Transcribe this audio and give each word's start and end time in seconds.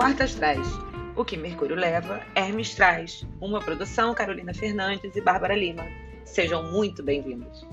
Quartas 0.00 0.34
traz. 0.34 0.66
O 1.14 1.22
que 1.26 1.36
Mercúrio 1.36 1.76
leva, 1.76 2.26
Hermes 2.34 2.74
traz. 2.74 3.22
Uma 3.38 3.60
produção 3.60 4.14
Carolina 4.14 4.54
Fernandes 4.54 5.14
e 5.14 5.20
Bárbara 5.20 5.54
Lima. 5.54 5.84
Sejam 6.24 6.72
muito 6.72 7.02
bem-vindos. 7.02 7.66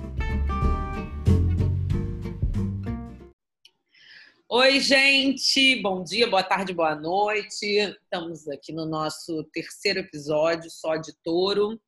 Oi, 4.50 4.80
gente! 4.82 5.82
Bom 5.82 6.04
dia, 6.04 6.30
boa 6.30 6.44
tarde, 6.44 6.74
boa 6.74 6.96
noite. 6.96 7.66
Estamos 7.66 8.46
aqui 8.50 8.74
no 8.74 8.86
nosso 8.86 9.46
terceiro 9.54 10.00
episódio 10.00 10.70
só 10.70 10.98
de 10.98 11.14
touro. 11.24 11.80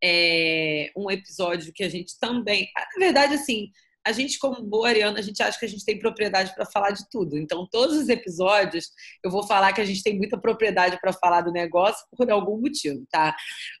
É 0.00 0.92
um 0.96 1.10
episódio 1.10 1.72
que 1.72 1.82
a 1.82 1.88
gente 1.88 2.16
também. 2.20 2.70
Na 2.76 3.06
verdade, 3.06 3.34
assim, 3.34 3.72
a 4.10 4.12
gente, 4.12 4.38
como 4.38 4.62
boa 4.62 4.88
ariana, 4.88 5.18
a 5.18 5.22
gente 5.22 5.40
acha 5.42 5.58
que 5.58 5.64
a 5.64 5.68
gente 5.68 5.84
tem 5.84 5.98
propriedade 5.98 6.52
para 6.54 6.66
falar 6.66 6.90
de 6.90 7.08
tudo. 7.08 7.38
Então, 7.38 7.66
todos 7.70 7.96
os 7.96 8.08
episódios, 8.08 8.90
eu 9.24 9.30
vou 9.30 9.46
falar 9.46 9.72
que 9.72 9.80
a 9.80 9.84
gente 9.84 10.02
tem 10.02 10.18
muita 10.18 10.38
propriedade 10.38 10.98
para 11.00 11.12
falar 11.12 11.42
do 11.42 11.52
negócio 11.52 12.04
por 12.16 12.30
algum 12.30 12.60
motivo, 12.60 13.06
tá? 13.10 13.34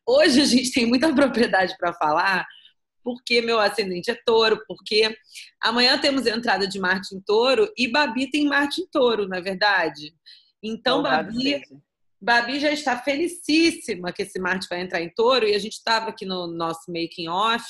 Hoje 0.06 0.40
a 0.40 0.44
gente 0.44 0.72
tem 0.72 0.86
muita 0.86 1.12
propriedade 1.14 1.76
para 1.76 1.92
falar 1.92 2.46
porque 3.02 3.40
meu 3.40 3.58
ascendente 3.58 4.10
é 4.10 4.14
touro, 4.26 4.62
porque 4.68 5.16
amanhã 5.60 5.98
temos 5.98 6.26
entrada 6.26 6.68
de 6.68 6.78
Marte 6.78 7.14
em 7.14 7.20
touro 7.20 7.72
e 7.76 7.88
Babi 7.88 8.30
tem 8.30 8.46
Marte 8.46 8.82
em 8.82 8.86
touro, 8.86 9.26
na 9.26 9.38
é 9.38 9.40
verdade. 9.40 10.14
Então, 10.62 11.02
Babi, 11.02 11.62
Babi 12.20 12.60
já 12.60 12.70
está 12.70 12.98
felicíssima 12.98 14.12
que 14.12 14.22
esse 14.22 14.38
Marte 14.38 14.68
vai 14.68 14.82
entrar 14.82 15.00
em 15.00 15.08
touro 15.08 15.48
e 15.48 15.54
a 15.54 15.58
gente 15.58 15.72
estava 15.72 16.10
aqui 16.10 16.26
no 16.26 16.46
nosso 16.46 16.82
making 16.88 17.28
off 17.28 17.64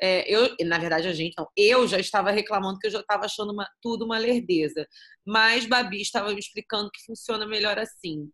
é, 0.00 0.28
eu, 0.28 0.54
na 0.66 0.78
verdade, 0.78 1.08
a 1.08 1.12
gente 1.12 1.34
não, 1.38 1.46
eu 1.56 1.86
já 1.86 1.98
estava 1.98 2.30
reclamando 2.30 2.78
que 2.78 2.86
eu 2.86 2.90
já 2.90 3.00
estava 3.00 3.24
achando 3.24 3.52
uma, 3.52 3.68
tudo 3.80 4.04
uma 4.04 4.18
lerdeza. 4.18 4.86
Mas 5.26 5.66
Babi 5.66 6.00
estava 6.00 6.32
me 6.32 6.38
explicando 6.38 6.90
que 6.92 7.04
funciona 7.04 7.46
melhor 7.46 7.78
assim. 7.78 8.28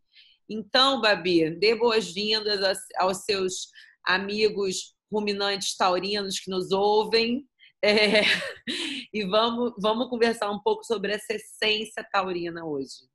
Então, 0.48 1.00
Babi, 1.00 1.50
dê 1.58 1.74
boas-vindas 1.74 2.60
aos 2.96 3.18
seus 3.24 3.68
amigos 4.06 4.94
ruminantes 5.12 5.76
taurinos 5.76 6.40
que 6.40 6.50
nos 6.50 6.70
ouvem. 6.72 7.46
É, 7.82 8.22
e 9.12 9.24
vamos, 9.24 9.72
vamos 9.78 10.08
conversar 10.08 10.50
um 10.50 10.60
pouco 10.60 10.84
sobre 10.84 11.12
essa 11.12 11.34
essência 11.34 12.06
taurina 12.10 12.64
hoje. 12.64 13.09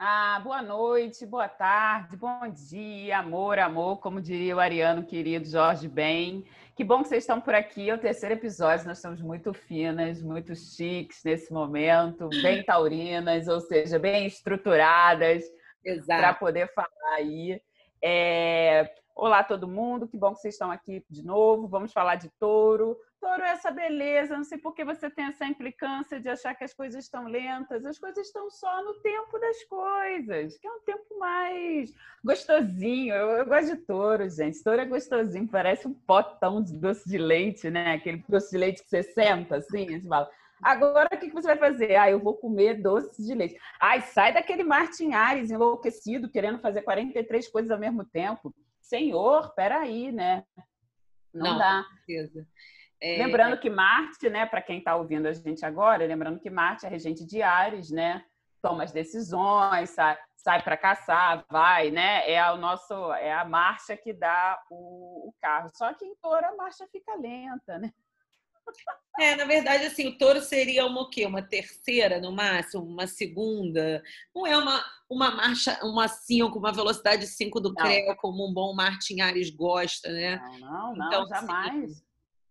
Ah, 0.00 0.38
boa 0.44 0.62
noite, 0.62 1.26
boa 1.26 1.48
tarde, 1.48 2.16
bom 2.16 2.48
dia, 2.48 3.18
amor, 3.18 3.58
amor, 3.58 3.98
como 3.98 4.20
diria 4.20 4.54
o 4.54 4.60
ariano 4.60 5.04
querido 5.04 5.44
Jorge 5.44 5.88
Ben. 5.88 6.44
Que 6.76 6.84
bom 6.84 7.02
que 7.02 7.08
vocês 7.08 7.24
estão 7.24 7.40
por 7.40 7.52
aqui. 7.52 7.90
É 7.90 7.94
o 7.94 7.98
terceiro 7.98 8.36
episódio. 8.36 8.86
Nós 8.86 8.98
estamos 8.98 9.20
muito 9.20 9.52
finas, 9.52 10.22
muito 10.22 10.54
chiques 10.54 11.24
nesse 11.24 11.52
momento, 11.52 12.28
bem 12.40 12.62
taurinas, 12.62 13.48
ou 13.48 13.60
seja, 13.60 13.98
bem 13.98 14.24
estruturadas 14.24 15.42
para 16.06 16.32
poder 16.32 16.72
falar 16.72 17.16
aí. 17.16 17.60
É... 18.00 18.88
Olá, 19.20 19.42
todo 19.42 19.66
mundo. 19.66 20.06
Que 20.06 20.16
bom 20.16 20.32
que 20.32 20.40
vocês 20.40 20.54
estão 20.54 20.70
aqui 20.70 21.04
de 21.10 21.24
novo. 21.24 21.66
Vamos 21.66 21.92
falar 21.92 22.14
de 22.14 22.30
touro. 22.38 22.96
Touro 23.20 23.42
é 23.42 23.50
essa 23.50 23.68
beleza. 23.68 24.36
Não 24.36 24.44
sei 24.44 24.58
por 24.58 24.72
que 24.72 24.84
você 24.84 25.10
tem 25.10 25.24
essa 25.24 25.44
implicância 25.44 26.20
de 26.20 26.28
achar 26.28 26.54
que 26.54 26.62
as 26.62 26.72
coisas 26.72 27.02
estão 27.02 27.26
lentas. 27.26 27.84
As 27.84 27.98
coisas 27.98 28.24
estão 28.24 28.48
só 28.48 28.80
no 28.84 28.94
tempo 29.00 29.36
das 29.40 29.64
coisas, 29.64 30.56
que 30.58 30.68
é 30.68 30.70
um 30.70 30.80
tempo 30.82 31.18
mais 31.18 31.92
gostosinho. 32.24 33.12
Eu, 33.12 33.30
eu 33.30 33.46
gosto 33.46 33.74
de 33.74 33.76
touro, 33.78 34.30
gente. 34.30 34.62
Touro 34.62 34.82
é 34.82 34.84
gostosinho. 34.84 35.48
Parece 35.48 35.88
um 35.88 35.94
potão 35.94 36.62
de 36.62 36.76
doce 36.76 37.08
de 37.08 37.18
leite, 37.18 37.68
né? 37.70 37.94
Aquele 37.94 38.24
doce 38.28 38.52
de 38.52 38.58
leite 38.58 38.84
que 38.84 38.88
você 38.88 39.02
senta 39.02 39.56
assim, 39.56 39.98
você 40.00 40.06
fala. 40.06 40.30
Agora, 40.62 41.08
o 41.12 41.18
que 41.18 41.32
você 41.32 41.48
vai 41.48 41.58
fazer? 41.58 41.96
Ah, 41.96 42.08
eu 42.08 42.20
vou 42.20 42.36
comer 42.36 42.80
doce 42.80 43.20
de 43.20 43.34
leite. 43.34 43.58
Ai, 43.80 44.00
sai 44.00 44.32
daquele 44.32 44.62
Martin 44.62 45.12
Ares 45.12 45.50
enlouquecido, 45.50 46.30
querendo 46.30 46.60
fazer 46.60 46.82
43 46.82 47.48
coisas 47.48 47.72
ao 47.72 47.80
mesmo 47.80 48.04
tempo. 48.04 48.54
Senhor, 48.88 49.54
peraí, 49.54 50.10
né? 50.10 50.44
Não, 51.32 51.52
Não 51.52 51.58
dá. 51.58 51.84
certeza. 52.06 52.46
É... 53.00 53.18
Lembrando 53.18 53.60
que 53.60 53.68
Marte, 53.68 54.30
né, 54.30 54.46
para 54.46 54.62
quem 54.62 54.78
está 54.78 54.96
ouvindo 54.96 55.26
a 55.26 55.32
gente 55.32 55.64
agora, 55.64 56.06
lembrando 56.06 56.40
que 56.40 56.48
Marte 56.48 56.86
é 56.86 56.88
regente 56.88 57.24
de 57.24 57.42
Ares, 57.42 57.90
né? 57.90 58.24
Toma 58.62 58.82
as 58.82 58.90
decisões, 58.90 59.90
sai, 59.90 60.18
sai 60.34 60.62
para 60.62 60.76
caçar, 60.76 61.44
vai, 61.50 61.90
né? 61.90 62.28
É 62.28 62.50
o 62.50 62.56
nosso, 62.56 63.12
é 63.12 63.32
a 63.32 63.44
marcha 63.44 63.94
que 63.94 64.12
dá 64.12 64.58
o, 64.70 65.28
o 65.28 65.34
carro. 65.40 65.68
Só 65.74 65.92
que 65.92 66.06
em 66.06 66.16
touro 66.16 66.46
a 66.46 66.56
marcha 66.56 66.88
fica 66.90 67.14
lenta, 67.14 67.78
né? 67.78 67.92
É, 69.18 69.34
na 69.34 69.44
verdade, 69.44 69.84
assim, 69.84 70.06
o 70.06 70.16
touro 70.16 70.40
seria 70.40 70.86
uma 70.86 71.02
o 71.02 71.10
quê? 71.10 71.26
Uma 71.26 71.42
terceira, 71.42 72.20
no 72.20 72.30
máximo, 72.30 72.84
uma 72.84 73.06
segunda. 73.06 74.02
Não 74.34 74.46
é 74.46 74.56
uma, 74.56 74.84
uma 75.10 75.30
marcha, 75.32 75.78
uma 75.82 76.06
5, 76.06 76.56
uma 76.56 76.72
velocidade 76.72 77.26
5 77.26 77.60
do 77.60 77.74
CREA, 77.74 78.14
como 78.16 78.48
um 78.48 78.54
bom 78.54 78.72
Martin 78.74 79.20
Ares 79.20 79.50
gosta, 79.50 80.08
né? 80.12 80.40
Não, 80.60 80.94
não, 80.94 81.06
então, 81.06 81.26
jamais. 81.26 81.90
Assim, 81.90 82.02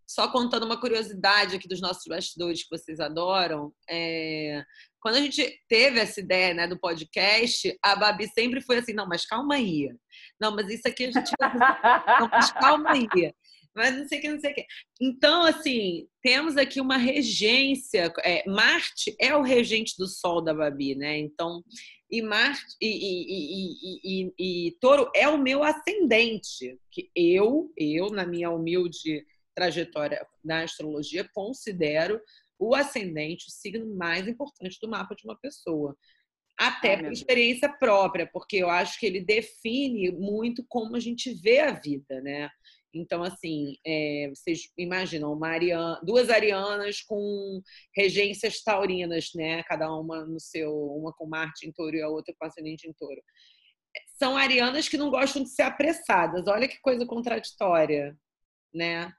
só 0.06 0.30
contando 0.30 0.66
uma 0.66 0.80
curiosidade 0.80 1.56
aqui 1.56 1.68
dos 1.68 1.82
nossos 1.82 2.06
bastidores 2.08 2.64
que 2.64 2.70
vocês 2.70 3.00
adoram. 3.00 3.74
É... 3.90 4.64
Quando 5.02 5.16
a 5.16 5.22
gente 5.22 5.62
teve 5.70 6.00
essa 6.00 6.20
ideia 6.20 6.54
né, 6.54 6.68
do 6.68 6.80
podcast, 6.80 7.78
a 7.84 7.96
Babi 7.96 8.28
sempre 8.28 8.62
foi 8.62 8.78
assim: 8.78 8.94
não, 8.94 9.08
mas 9.08 9.26
calma 9.26 9.56
aí. 9.56 9.90
Não, 10.40 10.56
mas 10.56 10.70
isso 10.70 10.88
aqui 10.88 11.06
a 11.06 11.12
gente 11.12 11.32
não, 12.20 12.30
mas 12.30 12.52
calma 12.52 12.92
aí 12.92 13.08
mas 13.78 13.96
não 13.96 14.08
sei 14.08 14.18
o 14.18 14.22
que, 14.22 14.30
não 14.30 14.40
sei 14.40 14.52
o 14.52 14.56
que. 14.56 14.66
Então, 15.00 15.44
assim, 15.44 16.08
temos 16.20 16.58
aqui 16.58 16.82
uma 16.82 16.98
regência. 16.98 18.12
É, 18.24 18.44
Marte 18.50 19.16
é 19.22 19.36
o 19.36 19.44
regente 19.44 19.94
do 20.00 20.08
Sol 20.08 20.42
da 20.42 20.52
Babi, 20.52 20.96
né? 20.96 21.20
Então, 21.20 21.64
e 22.10 22.20
Marte 22.24 22.76
e, 22.82 22.88
e, 22.88 24.02
e, 24.04 24.34
e, 24.68 24.72
Touro 24.82 25.12
é 25.14 25.30
o 25.30 25.38
meu 25.38 25.64
ascendente, 25.64 26.80
que 26.92 27.12
eu, 27.16 27.72
eu, 27.78 28.10
na 28.10 28.26
minha 28.26 28.50
humilde 28.50 29.24
trajetória 29.54 30.26
na 30.44 30.64
astrologia, 30.64 31.30
considero 31.32 32.20
o 32.58 32.74
ascendente 32.74 33.48
o 33.48 33.52
signo 33.52 33.96
mais 33.96 34.28
importante 34.28 34.80
do 34.82 34.90
mapa 34.90 35.16
de 35.16 35.24
uma 35.24 35.38
pessoa. 35.38 35.96
Até 36.58 36.98
por 36.98 37.12
experiência 37.12 37.70
própria, 37.70 38.28
porque 38.32 38.58
eu 38.58 38.70
acho 38.70 39.00
que 39.00 39.06
ele 39.06 39.22
define 39.22 40.12
muito 40.12 40.66
como 40.68 40.96
a 40.96 41.00
gente 41.00 41.32
vê 41.34 41.60
a 41.60 41.72
vida, 41.72 42.20
né? 42.22 42.50
Então, 42.94 43.22
assim, 43.22 43.76
é, 43.86 44.30
vocês 44.34 44.72
imaginam 44.78 45.34
uma 45.34 45.50
ariana, 45.50 46.00
duas 46.04 46.30
arianas 46.30 47.02
com 47.02 47.62
regências 47.96 48.64
taurinas, 48.64 49.30
né? 49.36 49.62
Cada 49.64 49.94
uma 49.94 50.26
no 50.26 50.40
seu, 50.40 50.74
uma 50.74 51.14
com 51.14 51.28
Marte 51.28 51.68
em 51.68 51.72
touro 51.72 51.96
e 51.96 52.02
a 52.02 52.10
outra 52.10 52.34
com 52.38 52.46
ascendente 52.46 52.88
em 52.88 52.94
touro. 52.94 53.22
São 54.18 54.36
arianas 54.36 54.90
que 54.90 54.98
não 54.98 55.12
gostam 55.12 55.44
de 55.44 55.50
ser 55.50 55.64
apressadas. 55.64 56.48
Olha 56.48 56.68
que 56.68 56.80
coisa 56.80 57.06
contraditória, 57.06 58.18
né? 58.74 59.14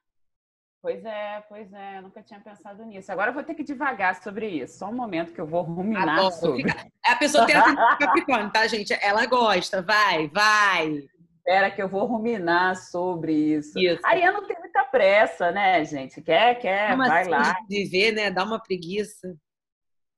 Pois 0.80 1.04
é, 1.04 1.44
pois 1.48 1.72
é, 1.72 2.00
nunca 2.00 2.22
tinha 2.22 2.38
pensado 2.38 2.84
nisso. 2.84 3.10
Agora 3.10 3.30
eu 3.30 3.34
vou 3.34 3.42
ter 3.42 3.54
que 3.54 3.64
devagar 3.64 4.14
sobre 4.22 4.48
isso. 4.48 4.78
Só 4.78 4.88
um 4.88 4.94
momento 4.94 5.32
que 5.32 5.40
eu 5.40 5.46
vou 5.46 5.62
ruminar 5.62 6.08
Adoro. 6.08 6.32
sobre. 6.32 6.64
A 7.04 7.16
pessoa 7.16 7.46
tem 7.46 7.56
a 7.56 7.96
Capricórnio, 7.98 8.52
tá, 8.52 8.66
gente? 8.68 8.92
Ela 9.02 9.26
gosta, 9.26 9.82
vai, 9.82 10.28
vai. 10.28 11.08
Espera 11.38 11.70
que 11.70 11.82
eu 11.82 11.88
vou 11.88 12.06
ruminar 12.06 12.76
sobre 12.76 13.32
isso. 13.32 13.78
isso. 13.78 14.06
A 14.06 14.10
Ariana 14.10 14.40
não 14.40 14.46
tem 14.46 14.58
muita 14.58 14.84
pressa, 14.84 15.50
né, 15.50 15.84
gente? 15.84 16.22
Quer, 16.22 16.56
quer, 16.60 16.90
Como 16.90 17.06
vai 17.06 17.22
assim, 17.22 17.30
lá. 17.30 17.56
Viver, 17.68 18.12
né? 18.12 18.30
Dá 18.30 18.44
uma 18.44 18.62
preguiça. 18.62 19.36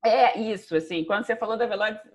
É 0.05 0.39
isso, 0.39 0.75
assim, 0.75 1.05
quando 1.05 1.27
você 1.27 1.37
falou 1.37 1.59
da 1.59 1.67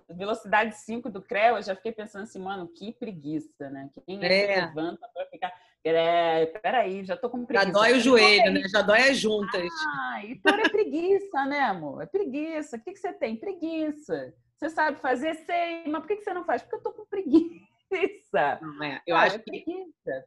velocidade 0.09 0.75
5 0.75 1.07
do 1.07 1.22
CREA, 1.22 1.50
eu 1.50 1.61
já 1.61 1.75
fiquei 1.75 1.91
pensando 1.91 2.23
assim, 2.23 2.39
mano, 2.39 2.67
que 2.67 2.91
preguiça, 2.91 3.69
né? 3.69 3.89
Quem 4.05 4.23
é, 4.23 4.25
é. 4.25 4.47
que 4.47 4.61
levanta 4.61 5.07
para 5.13 5.25
ficar. 5.28 5.53
É, 5.88 6.47
peraí, 6.47 7.06
já 7.06 7.16
tô 7.16 7.29
com 7.29 7.46
preguiça. 7.46 7.68
Já 7.68 7.72
dói 7.72 7.94
o 7.94 8.00
joelho, 8.00 8.53
né? 8.53 8.68
Já 8.68 8.81
dói 8.81 9.09
as 9.09 9.18
juntas. 9.18 9.69
Ah, 9.88 10.22
então 10.23 10.56
é 10.56 10.68
preguiça, 10.68 11.46
né, 11.46 11.59
amor? 11.59 12.02
É 12.02 12.05
preguiça. 12.08 12.78
O 12.78 12.82
que, 12.82 12.91
que 12.91 12.99
você 12.99 13.14
tem? 13.14 13.35
Preguiça. 13.35 14.34
Você 14.58 14.70
sabe 14.70 14.99
fazer? 14.99 15.35
Sei, 15.46 15.84
mas 15.85 16.02
por 16.02 16.08
que, 16.08 16.16
que 16.16 16.23
você 16.23 16.34
não 16.34 16.43
faz? 16.43 16.64
Porque 16.64 16.78
eu 16.78 16.82
tô 16.82 16.91
com 16.91 17.05
preguiça. 17.05 18.59
Não 18.61 18.84
é. 18.84 18.99
Eu 19.05 19.16
ah, 19.16 19.22
acho 19.22 19.35
é 19.35 19.40
que 19.40 19.46
preguiça. 19.46 20.26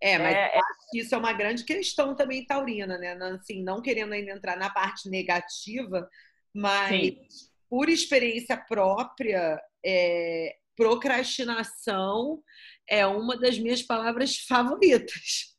É, 0.00 0.18
mas 0.18 0.34
é, 0.34 0.56
é... 0.56 0.60
isso 0.94 1.14
é 1.14 1.18
uma 1.18 1.32
grande 1.34 1.64
questão 1.64 2.14
também 2.14 2.46
taurina, 2.46 2.96
né? 2.96 3.12
Assim, 3.12 3.62
não 3.62 3.82
querendo 3.82 4.12
ainda 4.12 4.32
entrar 4.32 4.56
na 4.56 4.70
parte 4.70 5.10
negativa, 5.10 6.08
mas 6.52 6.88
Sim. 6.88 7.50
por 7.68 7.90
experiência 7.90 8.56
própria, 8.56 9.60
é, 9.84 10.56
procrastinação 10.76 12.42
é 12.88 13.06
uma 13.06 13.36
das 13.36 13.58
minhas 13.58 13.82
palavras 13.82 14.36
favoritas. 14.36 15.54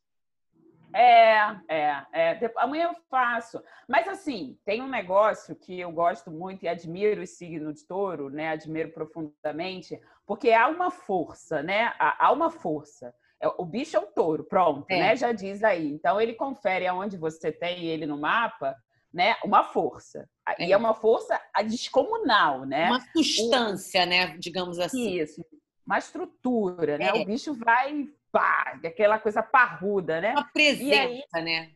É, 0.95 1.35
é, 1.67 2.06
é. 2.13 2.53
Amanhã 2.56 2.85
eu 2.85 2.95
faço. 3.09 3.62
Mas 3.88 4.07
assim, 4.07 4.57
tem 4.63 4.81
um 4.81 4.88
negócio 4.88 5.53
que 5.53 5.77
eu 5.77 5.91
gosto 5.91 6.31
muito 6.31 6.63
e 6.63 6.69
admiro 6.69 7.21
o 7.21 7.27
signo 7.27 7.73
de 7.73 7.85
touro, 7.85 8.29
né? 8.29 8.50
Admiro 8.50 8.91
profundamente, 8.94 10.00
porque 10.25 10.51
há 10.51 10.69
uma 10.69 10.89
força, 10.89 11.61
né? 11.61 11.94
Há 12.00 12.31
uma 12.31 12.50
força. 12.50 13.13
É, 13.41 13.47
o 13.57 13.65
bicho 13.65 13.97
é 13.97 14.00
um 14.00 14.06
touro, 14.06 14.45
pronto, 14.45 14.89
é. 14.89 15.00
né? 15.00 15.15
Já 15.18 15.33
diz 15.33 15.65
aí. 15.65 15.91
Então 15.91 16.19
ele 16.21 16.33
confere 16.33 16.88
aonde 16.88 17.18
você 17.18 17.51
tem 17.51 17.85
ele 17.85 18.06
no 18.06 18.18
mapa, 18.18 18.73
né, 19.15 19.38
uma 19.45 19.63
força. 19.63 20.27
É. 20.59 20.67
E 20.67 20.73
é 20.73 20.77
uma 20.77 20.94
força 20.94 21.41
descomunal, 21.65 22.65
né? 22.65 22.88
Uma 22.88 23.00
substância, 23.00 24.03
o... 24.03 24.06
né? 24.06 24.38
Digamos 24.38 24.77
assim. 24.77 25.21
Isso, 25.21 25.44
uma 25.88 25.97
estrutura, 25.97 26.97
né? 26.97 27.06
É. 27.07 27.13
O 27.13 27.25
bicho 27.25 27.53
vai, 27.53 28.09
pá, 28.29 28.77
aquela 28.83 29.17
coisa 29.17 29.41
parruda, 29.41 30.19
né? 30.19 30.33
Uma 30.33 30.51
presença, 30.51 31.38
aí, 31.38 31.44
né? 31.44 31.71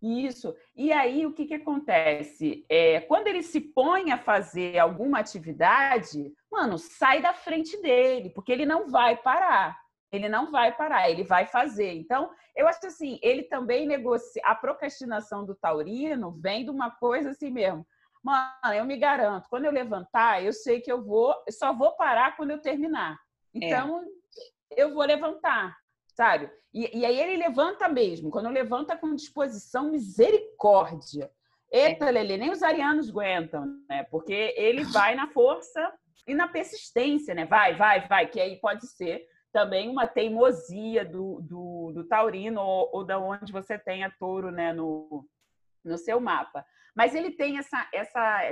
Isso. 0.00 0.54
E 0.76 0.92
aí, 0.92 1.26
o 1.26 1.32
que, 1.32 1.44
que 1.44 1.54
acontece? 1.54 2.64
É, 2.68 3.00
quando 3.00 3.26
ele 3.26 3.42
se 3.42 3.60
põe 3.60 4.12
a 4.12 4.16
fazer 4.16 4.78
alguma 4.78 5.18
atividade, 5.18 6.32
mano, 6.50 6.78
sai 6.78 7.20
da 7.20 7.34
frente 7.34 7.76
dele, 7.82 8.30
porque 8.30 8.52
ele 8.52 8.64
não 8.64 8.88
vai 8.88 9.16
parar. 9.16 9.76
Ele 10.12 10.28
não 10.28 10.50
vai 10.50 10.74
parar, 10.76 11.08
ele 11.08 11.22
vai 11.22 11.46
fazer. 11.46 11.92
Então, 11.92 12.30
eu 12.56 12.66
acho 12.66 12.84
assim, 12.86 13.18
ele 13.22 13.44
também 13.44 13.86
negocia. 13.86 14.42
A 14.44 14.54
procrastinação 14.54 15.44
do 15.44 15.54
taurino 15.54 16.32
vem 16.32 16.64
de 16.64 16.70
uma 16.70 16.90
coisa 16.90 17.30
assim 17.30 17.50
mesmo. 17.50 17.86
Mano, 18.22 18.74
eu 18.74 18.84
me 18.84 18.98
garanto, 18.98 19.48
quando 19.48 19.64
eu 19.64 19.72
levantar, 19.72 20.44
eu 20.44 20.52
sei 20.52 20.80
que 20.80 20.92
eu 20.92 21.02
vou, 21.02 21.34
eu 21.46 21.52
só 21.52 21.72
vou 21.72 21.92
parar 21.96 22.36
quando 22.36 22.50
eu 22.50 22.60
terminar. 22.60 23.18
É. 23.54 23.66
Então, 23.66 24.02
é. 24.72 24.82
eu 24.82 24.92
vou 24.92 25.04
levantar, 25.04 25.76
sabe? 26.08 26.50
E, 26.72 26.98
e, 26.98 27.04
aí 27.04 27.18
ele 27.18 27.36
levanta 27.36 27.88
mesmo. 27.88 28.30
Quando 28.30 28.48
levanta 28.50 28.96
com 28.96 29.14
disposição, 29.14 29.90
misericórdia. 29.90 31.30
Eita, 31.72 32.06
é. 32.06 32.10
Lelê, 32.10 32.36
nem 32.36 32.50
os 32.50 32.62
arianos 32.62 33.08
aguentam, 33.08 33.64
né? 33.88 34.04
Porque 34.04 34.54
ele 34.56 34.84
vai 34.84 35.14
na 35.14 35.28
força 35.28 35.92
e 36.26 36.34
na 36.34 36.46
persistência, 36.48 37.34
né? 37.34 37.46
Vai, 37.46 37.74
vai, 37.74 38.06
vai, 38.06 38.26
que 38.26 38.40
aí 38.40 38.60
pode 38.60 38.86
ser 38.86 39.24
também 39.52 39.88
uma 39.88 40.06
teimosia 40.06 41.04
do, 41.04 41.40
do, 41.42 41.92
do 41.92 42.04
taurino 42.04 42.60
ou, 42.60 42.90
ou 42.92 43.04
da 43.04 43.18
onde 43.18 43.52
você 43.52 43.78
tenha 43.78 44.14
touro 44.18 44.50
né, 44.50 44.72
no, 44.72 45.26
no 45.84 45.98
seu 45.98 46.20
mapa. 46.20 46.64
Mas 46.94 47.14
ele 47.14 47.30
tem 47.30 47.58
essa, 47.58 47.88
essa, 47.92 48.42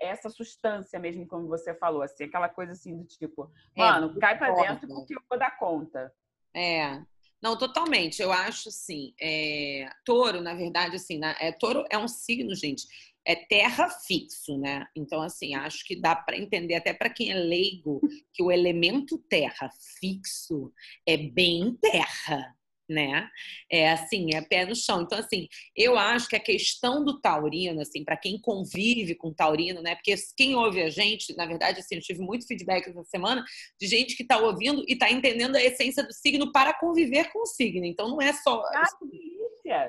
essa 0.00 0.30
substância 0.30 0.98
mesmo, 0.98 1.26
como 1.26 1.48
você 1.48 1.74
falou, 1.74 2.02
assim, 2.02 2.24
aquela 2.24 2.48
coisa 2.48 2.72
assim 2.72 2.96
do 2.96 3.04
tipo, 3.04 3.50
é, 3.76 3.80
mano, 3.80 4.14
é, 4.16 4.20
cai 4.20 4.38
para 4.38 4.54
dentro 4.54 4.88
porque 4.88 5.14
eu 5.14 5.22
vou 5.28 5.38
dar 5.38 5.56
conta. 5.58 6.12
É. 6.54 7.02
Não, 7.40 7.56
totalmente. 7.56 8.20
Eu 8.20 8.32
acho 8.32 8.68
assim, 8.68 9.14
é... 9.20 9.88
touro, 10.04 10.40
na 10.40 10.54
verdade, 10.54 10.96
assim, 10.96 11.18
né? 11.18 11.36
é, 11.38 11.52
touro 11.52 11.84
é 11.90 11.96
um 11.96 12.08
signo, 12.08 12.54
gente, 12.54 12.84
é 13.26 13.34
terra 13.34 13.88
fixo, 14.06 14.58
né? 14.58 14.86
Então, 14.96 15.20
assim, 15.22 15.54
acho 15.54 15.84
que 15.84 16.00
dá 16.00 16.16
para 16.16 16.38
entender, 16.38 16.74
até 16.74 16.92
para 16.92 17.10
quem 17.10 17.30
é 17.30 17.34
leigo, 17.34 18.00
que 18.32 18.42
o 18.42 18.50
elemento 18.50 19.18
terra 19.28 19.70
fixo 20.00 20.72
é 21.06 21.16
bem 21.16 21.76
terra, 21.80 22.54
né? 22.88 23.28
É 23.70 23.90
assim, 23.90 24.34
é 24.34 24.40
pé 24.40 24.64
no 24.64 24.74
chão. 24.74 25.02
Então, 25.02 25.18
assim, 25.18 25.48
eu 25.76 25.98
acho 25.98 26.28
que 26.28 26.36
a 26.36 26.40
questão 26.40 27.04
do 27.04 27.20
taurino, 27.20 27.80
assim, 27.80 28.04
para 28.04 28.16
quem 28.16 28.40
convive 28.40 29.14
com 29.14 29.32
taurino, 29.32 29.82
né? 29.82 29.94
Porque 29.94 30.14
quem 30.36 30.54
ouve 30.54 30.82
a 30.82 30.90
gente, 30.90 31.36
na 31.36 31.46
verdade, 31.46 31.80
assim, 31.80 31.96
eu 31.96 32.00
tive 32.00 32.20
muito 32.20 32.46
feedback 32.46 32.88
essa 32.88 33.04
semana 33.04 33.44
de 33.78 33.86
gente 33.86 34.16
que 34.16 34.22
está 34.22 34.38
ouvindo 34.38 34.84
e 34.88 34.94
está 34.94 35.10
entendendo 35.10 35.56
a 35.56 35.62
essência 35.62 36.02
do 36.02 36.12
signo 36.12 36.52
para 36.52 36.72
conviver 36.72 37.30
com 37.32 37.42
o 37.42 37.46
signo. 37.46 37.84
Então, 37.84 38.08
não 38.08 38.22
é 38.22 38.32
só. 38.32 38.62
Ah, 38.74 38.88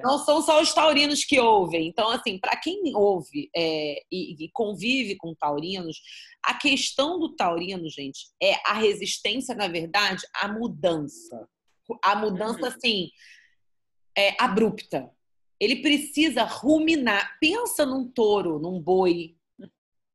não 0.04 0.18
são 0.20 0.42
só 0.42 0.62
os 0.62 0.74
taurinos 0.74 1.24
que 1.24 1.40
ouvem. 1.40 1.88
Então, 1.88 2.10
assim, 2.10 2.38
para 2.38 2.58
quem 2.58 2.96
ouve 2.96 3.50
é, 3.56 4.02
e, 4.12 4.44
e, 4.44 4.50
convive 4.52 5.16
com 5.16 5.34
taurinos, 5.34 6.02
a 6.44 6.54
questão 6.54 7.20
do 7.20 7.36
taurino, 7.36 7.90
gente, 7.90 8.28
é 8.42 8.56
a 8.66 8.74
resistência, 8.74 9.56
na 9.56 9.68
verdade, 9.68 10.22
à 10.34 10.48
mudança. 10.48 11.48
A 12.04 12.16
mudança, 12.16 12.62
uhum. 12.62 12.68
assim, 12.68 13.10
é, 14.18 14.36
abrupta. 14.40 15.10
Ele 15.60 15.78
precisa 15.78 16.44
ruminar. 16.44 17.38
Pensa 17.40 17.86
num 17.86 18.10
touro, 18.10 18.60
num 18.60 18.82
boi. 18.82 19.36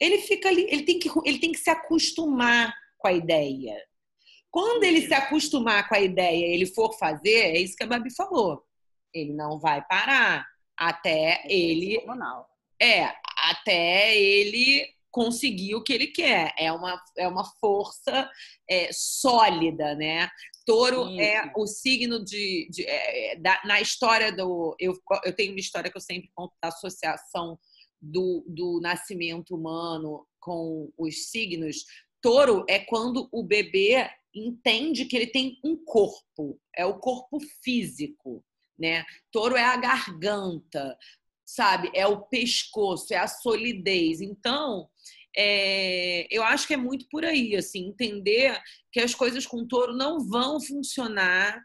Ele 0.00 0.18
fica 0.18 0.48
ali, 0.48 0.66
ele 0.70 0.82
tem 0.82 0.98
que, 0.98 1.08
ele 1.24 1.38
tem 1.38 1.52
que 1.52 1.58
se 1.58 1.70
acostumar 1.70 2.74
com 2.98 3.08
a 3.08 3.12
ideia. 3.12 3.76
Quando 4.50 4.84
ele 4.84 5.02
se 5.02 5.14
acostumar 5.14 5.88
com 5.88 5.94
a 5.94 6.00
ideia, 6.00 6.46
ele 6.46 6.66
for 6.66 6.92
fazer, 6.96 7.56
é 7.56 7.58
isso 7.58 7.76
que 7.76 7.84
a 7.84 7.86
Babi 7.86 8.14
falou 8.14 8.64
ele 9.14 9.32
não 9.32 9.58
vai 9.58 9.82
parar 9.86 10.44
até 10.76 11.42
é 11.44 11.52
ele. 11.52 12.04
É, 12.82 13.14
até 13.38 14.16
ele 14.16 14.84
conseguir 15.10 15.76
o 15.76 15.82
que 15.82 15.92
ele 15.92 16.08
quer. 16.08 16.52
É 16.58 16.72
uma, 16.72 17.00
é 17.16 17.28
uma 17.28 17.44
força 17.60 18.28
é, 18.68 18.90
sólida, 18.92 19.94
né? 19.94 20.28
Touro 20.66 21.10
Isso. 21.10 21.20
é 21.20 21.52
o 21.56 21.66
signo 21.66 22.24
de. 22.24 22.68
de 22.70 22.84
é, 22.86 23.36
da, 23.36 23.60
na 23.64 23.80
história 23.80 24.32
do. 24.32 24.74
Eu, 24.78 24.94
eu 25.24 25.34
tenho 25.34 25.52
uma 25.52 25.60
história 25.60 25.90
que 25.90 25.96
eu 25.96 26.00
sempre 26.00 26.30
conto 26.34 26.54
da 26.62 26.68
associação 26.68 27.58
do, 28.00 28.44
do 28.46 28.80
nascimento 28.80 29.54
humano 29.54 30.26
com 30.40 30.92
os 30.96 31.30
signos. 31.30 31.84
Touro 32.22 32.64
é 32.68 32.78
quando 32.78 33.28
o 33.30 33.42
bebê 33.42 34.08
entende 34.34 35.04
que 35.04 35.16
ele 35.16 35.26
tem 35.26 35.58
um 35.62 35.76
corpo, 35.76 36.58
é 36.74 36.84
o 36.84 36.98
corpo 36.98 37.38
físico 37.62 38.42
né? 38.78 39.04
Touro 39.30 39.56
é 39.56 39.64
a 39.64 39.76
garganta, 39.76 40.96
sabe? 41.44 41.90
É 41.94 42.06
o 42.06 42.22
pescoço, 42.22 43.12
é 43.14 43.16
a 43.16 43.28
solidez. 43.28 44.20
Então, 44.20 44.88
é, 45.36 46.26
eu 46.30 46.42
acho 46.44 46.66
que 46.66 46.74
é 46.74 46.76
muito 46.76 47.06
por 47.10 47.24
aí, 47.24 47.56
assim, 47.56 47.88
entender 47.88 48.60
que 48.92 49.00
as 49.00 49.14
coisas 49.14 49.46
com 49.46 49.66
touro 49.66 49.92
não 49.92 50.20
vão 50.20 50.60
funcionar 50.60 51.60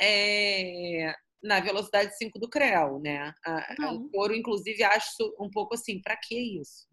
é, 0.00 1.14
na 1.42 1.60
velocidade 1.60 2.16
5 2.16 2.38
do 2.38 2.48
Creu, 2.48 2.98
né? 3.00 3.34
A, 3.44 3.84
a, 3.86 3.92
o 3.92 4.08
touro, 4.10 4.34
inclusive, 4.34 4.82
acho 4.82 5.34
um 5.38 5.50
pouco 5.50 5.74
assim, 5.74 6.00
para 6.00 6.16
que 6.16 6.60
isso? 6.60 6.86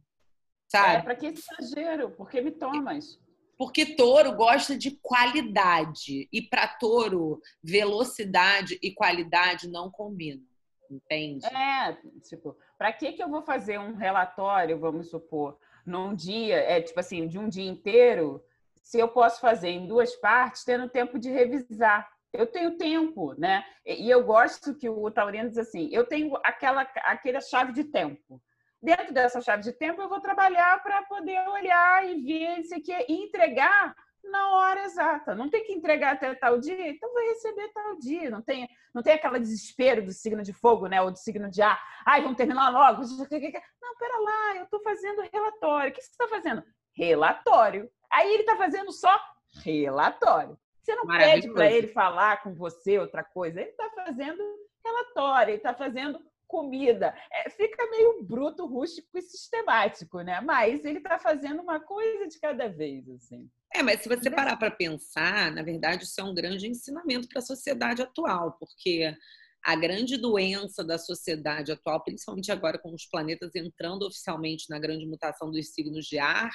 Sabe? 0.71 0.95
É, 0.95 1.01
para 1.01 1.15
que 1.15 1.27
esse 1.27 1.43
exagero? 1.59 2.11
Por 2.11 2.29
que 2.29 2.39
me 2.39 2.51
tomas? 2.51 3.19
Porque 3.57 3.95
touro 3.95 4.33
gosta 4.33 4.77
de 4.77 4.91
qualidade. 5.01 6.27
E 6.31 6.41
para 6.41 6.67
touro, 6.67 7.41
velocidade 7.61 8.79
e 8.81 8.93
qualidade 8.93 9.69
não 9.69 9.91
combinam. 9.91 10.45
Entende? 10.89 11.45
É, 11.45 11.97
tipo, 12.27 12.57
para 12.77 12.91
que, 12.91 13.13
que 13.13 13.23
eu 13.23 13.29
vou 13.29 13.41
fazer 13.43 13.79
um 13.79 13.95
relatório, 13.95 14.79
vamos 14.79 15.09
supor, 15.09 15.57
num 15.85 16.13
dia, 16.13 16.57
é 16.57 16.81
tipo 16.81 16.99
assim, 16.99 17.27
de 17.27 17.37
um 17.39 17.49
dia 17.49 17.69
inteiro, 17.69 18.43
se 18.81 18.99
eu 18.99 19.07
posso 19.07 19.39
fazer 19.39 19.69
em 19.69 19.87
duas 19.87 20.15
partes, 20.15 20.63
tendo 20.63 20.89
tempo 20.89 21.19
de 21.19 21.29
revisar. 21.29 22.09
Eu 22.33 22.47
tenho 22.47 22.77
tempo, 22.77 23.33
né? 23.37 23.63
E 23.85 24.09
eu 24.09 24.23
gosto 24.23 24.73
que 24.73 24.89
o 24.89 25.11
Taurino 25.11 25.49
diz 25.49 25.57
assim: 25.57 25.89
eu 25.91 26.05
tenho 26.05 26.35
aquela, 26.43 26.81
aquela 26.81 27.41
chave 27.41 27.73
de 27.73 27.83
tempo 27.83 28.41
dentro 28.81 29.13
dessa 29.13 29.39
chave 29.41 29.61
de 29.61 29.71
tempo, 29.71 30.01
eu 30.01 30.09
vou 30.09 30.19
trabalhar 30.19 30.81
para 30.81 31.03
poder 31.03 31.39
olhar 31.49 32.09
e 32.09 32.21
ver 32.21 32.59
isso 32.59 32.73
aqui 32.73 32.91
e 33.07 33.25
entregar 33.25 33.95
na 34.23 34.49
hora 34.51 34.85
exata. 34.85 35.35
Não 35.35 35.49
tem 35.49 35.63
que 35.63 35.73
entregar 35.73 36.13
até 36.13 36.33
tal 36.35 36.59
dia, 36.59 36.89
então 36.89 37.13
vai 37.13 37.27
receber 37.27 37.69
tal 37.69 37.97
dia. 37.97 38.29
Não 38.29 38.41
tem, 38.41 38.67
não 38.93 39.01
tem 39.01 39.13
aquele 39.13 39.39
desespero 39.39 40.03
do 40.03 40.11
signo 40.11 40.43
de 40.43 40.53
fogo, 40.53 40.87
né? 40.87 41.01
Ou 41.01 41.11
do 41.11 41.17
signo 41.17 41.49
de 41.49 41.61
ar. 41.61 41.81
Ai, 42.05 42.21
vamos 42.21 42.37
terminar 42.37 42.69
logo. 42.69 43.01
Não, 43.81 43.95
pera 43.97 44.19
lá, 44.19 44.55
eu 44.57 44.63
estou 44.63 44.81
fazendo 44.81 45.21
relatório. 45.31 45.91
O 45.91 45.93
que 45.93 46.01
você 46.01 46.11
está 46.11 46.27
fazendo? 46.27 46.63
Relatório. 46.93 47.89
Aí 48.11 48.33
ele 48.33 48.43
está 48.43 48.55
fazendo 48.55 48.91
só 48.91 49.19
relatório. 49.63 50.57
Você 50.81 50.95
não 50.95 51.05
pede 51.05 51.53
para 51.53 51.71
ele 51.71 51.87
falar 51.87 52.41
com 52.41 52.55
você 52.55 52.97
outra 52.97 53.23
coisa. 53.23 53.61
Ele 53.61 53.69
está 53.69 53.89
fazendo 53.91 54.43
relatório, 54.83 55.51
ele 55.51 55.57
está 55.57 55.73
fazendo 55.73 56.19
comida. 56.51 57.15
É, 57.31 57.49
fica 57.49 57.89
meio 57.89 58.21
bruto, 58.23 58.65
rústico 58.65 59.17
e 59.17 59.21
sistemático, 59.21 60.19
né? 60.19 60.41
Mas 60.41 60.83
ele 60.83 60.97
está 60.97 61.17
fazendo 61.17 61.61
uma 61.61 61.79
coisa 61.79 62.27
de 62.27 62.37
cada 62.37 62.67
vez, 62.67 63.09
assim. 63.09 63.49
É, 63.73 63.81
mas 63.81 64.01
se 64.01 64.09
você 64.09 64.29
parar 64.29 64.57
para 64.57 64.69
pensar, 64.69 65.49
na 65.53 65.63
verdade, 65.63 66.03
isso 66.03 66.19
é 66.19 66.23
um 66.25 66.35
grande 66.35 66.67
ensinamento 66.67 67.29
para 67.29 67.39
a 67.39 67.45
sociedade 67.45 68.01
atual, 68.01 68.57
porque 68.59 69.15
a 69.63 69.75
grande 69.77 70.17
doença 70.17 70.83
da 70.83 70.97
sociedade 70.97 71.71
atual, 71.71 72.03
principalmente 72.03 72.51
agora 72.51 72.77
com 72.77 72.93
os 72.93 73.05
planetas 73.05 73.55
entrando 73.55 74.05
oficialmente 74.05 74.69
na 74.69 74.77
grande 74.77 75.05
mutação 75.05 75.49
dos 75.49 75.73
signos 75.73 76.05
de 76.05 76.19
ar, 76.19 76.51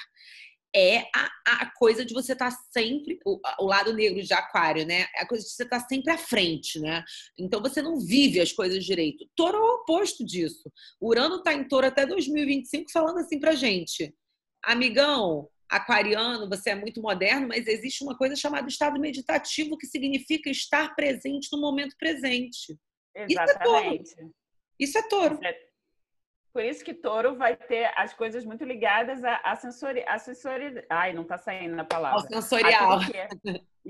é 0.77 1.09
a, 1.15 1.29
a 1.63 1.71
coisa 1.73 2.05
de 2.05 2.13
você 2.13 2.33
estar 2.33 2.51
tá 2.51 2.57
sempre, 2.71 3.17
o, 3.25 3.39
o, 3.59 3.65
lado 3.65 3.93
negro 3.93 4.21
de 4.21 4.31
aquário, 4.31 4.85
né? 4.85 5.07
É 5.15 5.21
a 5.21 5.27
coisa 5.27 5.43
de 5.43 5.49
você 5.49 5.63
estar 5.63 5.79
tá 5.79 5.87
sempre 5.87 6.13
à 6.13 6.17
frente, 6.17 6.79
né? 6.79 7.03
Então 7.37 7.59
você 7.59 7.81
não 7.81 7.99
vive 7.99 8.39
as 8.39 8.51
coisas 8.51 8.85
direito. 8.85 9.27
Touro 9.35 9.57
é 9.57 9.59
o 9.59 9.75
oposto 9.81 10.23
disso. 10.23 10.71
O 11.01 11.09
Urano 11.09 11.37
está 11.37 11.51
em 11.51 11.67
touro 11.67 11.87
até 11.87 12.05
2025 12.05 12.91
falando 12.91 13.17
assim 13.17 13.39
pra 13.39 13.55
gente. 13.55 14.13
Amigão, 14.63 15.49
aquariano, 15.67 16.47
você 16.47 16.69
é 16.69 16.75
muito 16.75 17.01
moderno, 17.01 17.47
mas 17.47 17.65
existe 17.65 18.03
uma 18.03 18.15
coisa 18.15 18.35
chamada 18.35 18.67
estado 18.67 18.99
meditativo 18.99 19.77
que 19.77 19.87
significa 19.87 20.49
estar 20.49 20.95
presente 20.95 21.49
no 21.51 21.59
momento 21.59 21.95
presente. 21.97 22.77
Exatamente. 23.15 24.11
Isso 24.11 24.19
é 24.19 24.21
touro. 24.21 24.35
Isso 24.79 24.97
é 24.97 25.01
touro. 25.09 25.33
Isso 25.35 25.45
é 25.45 25.66
por 26.53 26.63
isso 26.63 26.83
que 26.83 26.93
touro 26.93 27.35
vai 27.35 27.55
ter 27.55 27.91
as 27.95 28.13
coisas 28.13 28.45
muito 28.45 28.63
ligadas 28.63 29.23
a, 29.23 29.35
a 29.43 29.55
sensori, 29.55 30.03
a 30.07 30.17
sensori, 30.17 30.83
ai, 30.89 31.13
não 31.13 31.23
está 31.23 31.37
saindo 31.37 31.75
na 31.75 31.85
palavra. 31.85 32.19
Ao 32.19 32.27
sensorial. 32.27 32.99
A 32.99 33.17
é, 33.17 33.27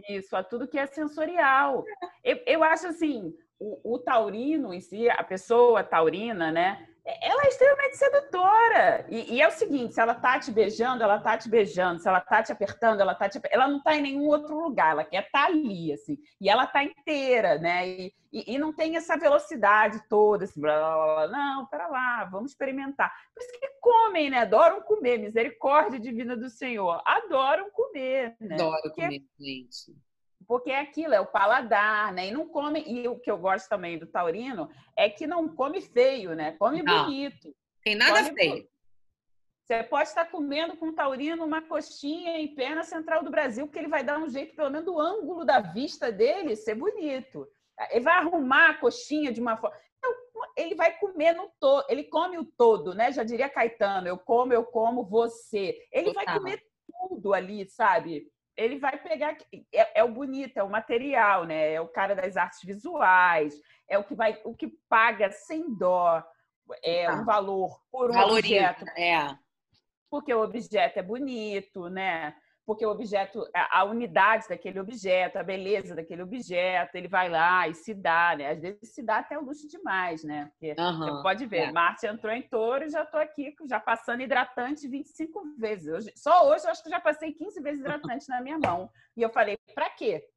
isso, 0.09 0.35
a 0.35 0.43
tudo 0.43 0.67
que 0.67 0.77
é 0.77 0.85
sensorial. 0.85 1.83
Eu, 2.23 2.39
eu 2.45 2.63
acho 2.63 2.87
assim, 2.87 3.33
o, 3.59 3.95
o, 3.95 3.99
taurino 3.99 4.73
em 4.73 4.81
si, 4.81 5.09
a 5.09 5.23
pessoa 5.23 5.83
taurina, 5.83 6.51
né? 6.51 6.87
Ela 7.21 7.43
é 7.43 7.47
extremamente 7.47 7.97
sedutora. 7.97 9.05
E, 9.09 9.35
e, 9.35 9.41
é 9.41 9.47
o 9.47 9.51
seguinte: 9.51 9.93
se 9.93 10.01
ela 10.01 10.13
tá 10.13 10.37
te 10.39 10.51
beijando, 10.51 11.03
ela 11.03 11.19
tá 11.19 11.37
te 11.37 11.49
beijando. 11.49 12.01
Se 12.01 12.07
ela 12.07 12.19
tá 12.19 12.43
te 12.43 12.51
apertando, 12.51 12.99
ela 12.99 13.15
tá 13.15 13.29
te 13.29 13.39
Ela 13.49 13.67
não 13.67 13.81
tá 13.81 13.95
em 13.95 14.01
nenhum 14.01 14.27
outro 14.27 14.59
lugar, 14.59 14.91
ela 14.91 15.05
quer 15.05 15.23
estar 15.23 15.45
tá 15.45 15.45
ali, 15.45 15.93
assim. 15.93 16.17
E 16.41 16.49
ela 16.49 16.67
tá 16.67 16.83
inteira, 16.83 17.57
né? 17.57 17.87
E, 17.87 18.13
e, 18.31 18.55
e, 18.55 18.57
não 18.57 18.73
tem 18.73 18.97
essa 18.97 19.17
velocidade 19.17 20.01
toda, 20.09 20.43
assim, 20.43 20.59
blá, 20.59 20.77
blá, 20.77 21.15
blá. 21.15 21.27
Não, 21.29 21.65
pera 21.67 21.87
lá, 21.87 22.25
vamos 22.25 22.51
experimentar. 22.51 23.09
Por 23.33 23.41
isso 23.41 23.57
que 23.57 23.67
comem, 23.79 24.29
né? 24.29 24.39
Adoram 24.39 24.81
comer. 24.81 25.17
Misericórdia 25.17 25.99
divina 25.99 26.35
do 26.35 26.49
Senhor. 26.49 27.01
Adoram 27.05 27.71
comer, 27.71 28.35
né? 28.41 28.55
Adoram 28.55 28.91
comer, 28.93 29.21
gente 29.39 29.95
porque 30.47 30.71
é 30.71 30.79
aquilo, 30.79 31.13
é 31.13 31.19
o 31.19 31.25
paladar, 31.25 32.13
né? 32.13 32.27
E 32.27 32.31
não 32.31 32.47
come, 32.47 32.81
e 32.87 33.07
o 33.07 33.19
que 33.19 33.29
eu 33.29 33.37
gosto 33.37 33.67
também 33.67 33.99
do 33.99 34.07
taurino 34.07 34.69
é 34.95 35.09
que 35.09 35.27
não 35.27 35.47
come 35.49 35.81
feio, 35.81 36.33
né? 36.33 36.53
Come 36.53 36.81
não, 36.81 37.05
bonito. 37.05 37.53
Tem 37.83 37.95
nada 37.95 38.23
come 38.23 38.33
feio. 38.33 38.69
Você 39.65 39.83
pode 39.83 40.07
estar 40.07 40.23
comendo 40.31 40.77
com 40.77 40.87
o 40.87 40.93
taurino 40.93 41.43
uma 41.43 41.61
coxinha 41.61 42.39
em 42.39 42.55
pé 42.55 42.73
na 42.73 42.83
central 42.83 43.21
do 43.21 43.29
Brasil, 43.29 43.65
porque 43.67 43.77
ele 43.77 43.89
vai 43.89 44.01
dar 44.01 44.17
um 44.17 44.29
jeito, 44.29 44.55
pelo 44.55 44.69
menos 44.69 44.85
do 44.85 44.97
ângulo 44.97 45.43
da 45.43 45.59
vista 45.59 46.09
dele, 46.09 46.55
ser 46.55 46.75
bonito. 46.75 47.45
Ele 47.91 47.99
vai 48.05 48.13
arrumar 48.13 48.69
a 48.69 48.73
coxinha 48.75 49.29
de 49.33 49.41
uma 49.41 49.57
forma. 49.57 49.75
Então, 49.97 50.13
ele 50.55 50.73
vai 50.73 50.97
comer 50.97 51.33
no 51.33 51.51
todo, 51.59 51.85
ele 51.89 52.05
come 52.05 52.37
o 52.37 52.45
todo, 52.45 52.93
né? 52.93 53.11
Já 53.11 53.25
diria 53.25 53.49
Caetano, 53.49 54.07
eu 54.07 54.17
como, 54.17 54.53
eu 54.53 54.63
como 54.63 55.03
você. 55.03 55.77
Ele 55.91 56.13
Total. 56.13 56.25
vai 56.25 56.37
comer 56.37 56.63
tudo 56.87 57.33
ali, 57.33 57.67
sabe? 57.69 58.31
Ele 58.57 58.79
vai 58.79 58.97
pegar 58.97 59.37
é, 59.71 59.99
é, 59.99 60.03
o 60.03 60.09
bonito, 60.09 60.57
é 60.57 60.63
o 60.63 60.69
material, 60.69 61.45
né? 61.45 61.73
É 61.73 61.79
o 61.79 61.87
cara 61.87 62.15
das 62.15 62.35
artes 62.35 62.63
visuais, 62.63 63.53
é 63.87 63.97
o 63.97 64.03
que 64.03 64.15
vai, 64.15 64.41
o 64.43 64.55
que 64.55 64.67
paga 64.89 65.31
sem 65.31 65.73
dó, 65.75 66.23
é 66.83 67.05
ah, 67.05 67.13
um 67.13 67.23
valor 67.23 67.79
por 67.91 68.09
um 68.09 68.13
Valoriza, 68.13 68.71
objeto. 68.71 68.85
É. 68.99 69.37
Porque 70.09 70.33
o 70.33 70.41
objeto 70.41 70.97
é 70.97 71.03
bonito, 71.03 71.87
né? 71.87 72.35
Porque 72.67 72.85
o 72.85 72.89
objeto, 72.89 73.49
a 73.53 73.85
unidade 73.85 74.49
daquele 74.49 74.77
objeto, 74.77 75.37
a 75.37 75.43
beleza 75.43 75.95
daquele 75.95 76.21
objeto, 76.21 76.95
ele 76.95 77.07
vai 77.07 77.29
lá 77.29 77.65
e 77.65 77.73
se 77.73 77.93
dá, 77.93 78.35
né? 78.37 78.51
Às 78.51 78.61
vezes 78.61 78.93
se 78.93 79.01
dá 79.01 79.19
até 79.19 79.39
o 79.39 79.41
luxo 79.45 79.69
demais, 79.69 80.21
né? 80.25 80.51
Porque 80.51 80.75
uhum, 80.77 80.97
você 80.97 81.23
pode 81.23 81.45
ver, 81.45 81.69
é. 81.69 81.71
Marte 81.71 82.05
entrou 82.05 82.33
em 82.33 82.41
touro 82.41 82.83
e 82.83 82.89
já 82.89 83.03
estou 83.03 83.21
aqui 83.21 83.55
já 83.69 83.79
passando 83.79 84.21
hidratante 84.21 84.85
25 84.85 85.55
vezes. 85.57 85.87
Hoje, 85.87 86.13
só 86.17 86.45
hoje 86.49 86.65
eu 86.65 86.71
acho 86.71 86.83
que 86.83 86.89
já 86.89 86.99
passei 86.99 87.31
15 87.31 87.61
vezes 87.61 87.79
hidratante 87.79 88.27
na 88.27 88.41
minha 88.41 88.59
mão. 88.59 88.91
E 89.15 89.21
eu 89.21 89.29
falei, 89.29 89.57
para 89.73 89.89
quê? 89.91 90.27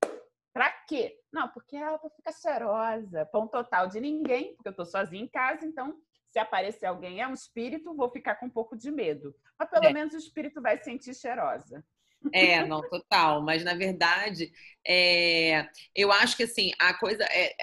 Para 0.52 0.70
quê? 0.86 1.18
Não, 1.32 1.48
porque 1.48 1.76
ela 1.76 1.98
fica 1.98 2.30
cheirosa. 2.30 3.26
Pão 3.26 3.48
total 3.48 3.88
de 3.88 3.98
ninguém, 3.98 4.54
porque 4.54 4.68
eu 4.68 4.72
estou 4.72 4.86
sozinha 4.86 5.24
em 5.24 5.28
casa, 5.28 5.66
então 5.66 5.98
se 6.30 6.38
aparecer 6.38 6.86
alguém 6.86 7.20
é 7.20 7.26
um 7.26 7.34
espírito, 7.34 7.92
vou 7.92 8.08
ficar 8.08 8.36
com 8.36 8.46
um 8.46 8.50
pouco 8.50 8.76
de 8.76 8.88
medo. 8.92 9.34
Mas 9.58 9.68
pelo 9.68 9.86
é. 9.86 9.92
menos 9.92 10.14
o 10.14 10.18
espírito 10.18 10.62
vai 10.62 10.78
sentir 10.78 11.12
cheirosa. 11.12 11.84
É, 12.32 12.64
não, 12.66 12.80
total. 12.88 13.42
Mas, 13.42 13.64
na 13.64 13.74
verdade, 13.74 14.52
é, 14.86 15.66
eu 15.94 16.12
acho 16.12 16.36
que, 16.36 16.42
assim, 16.42 16.70
a 16.78 16.94
coisa... 16.94 17.24
É, 17.24 17.54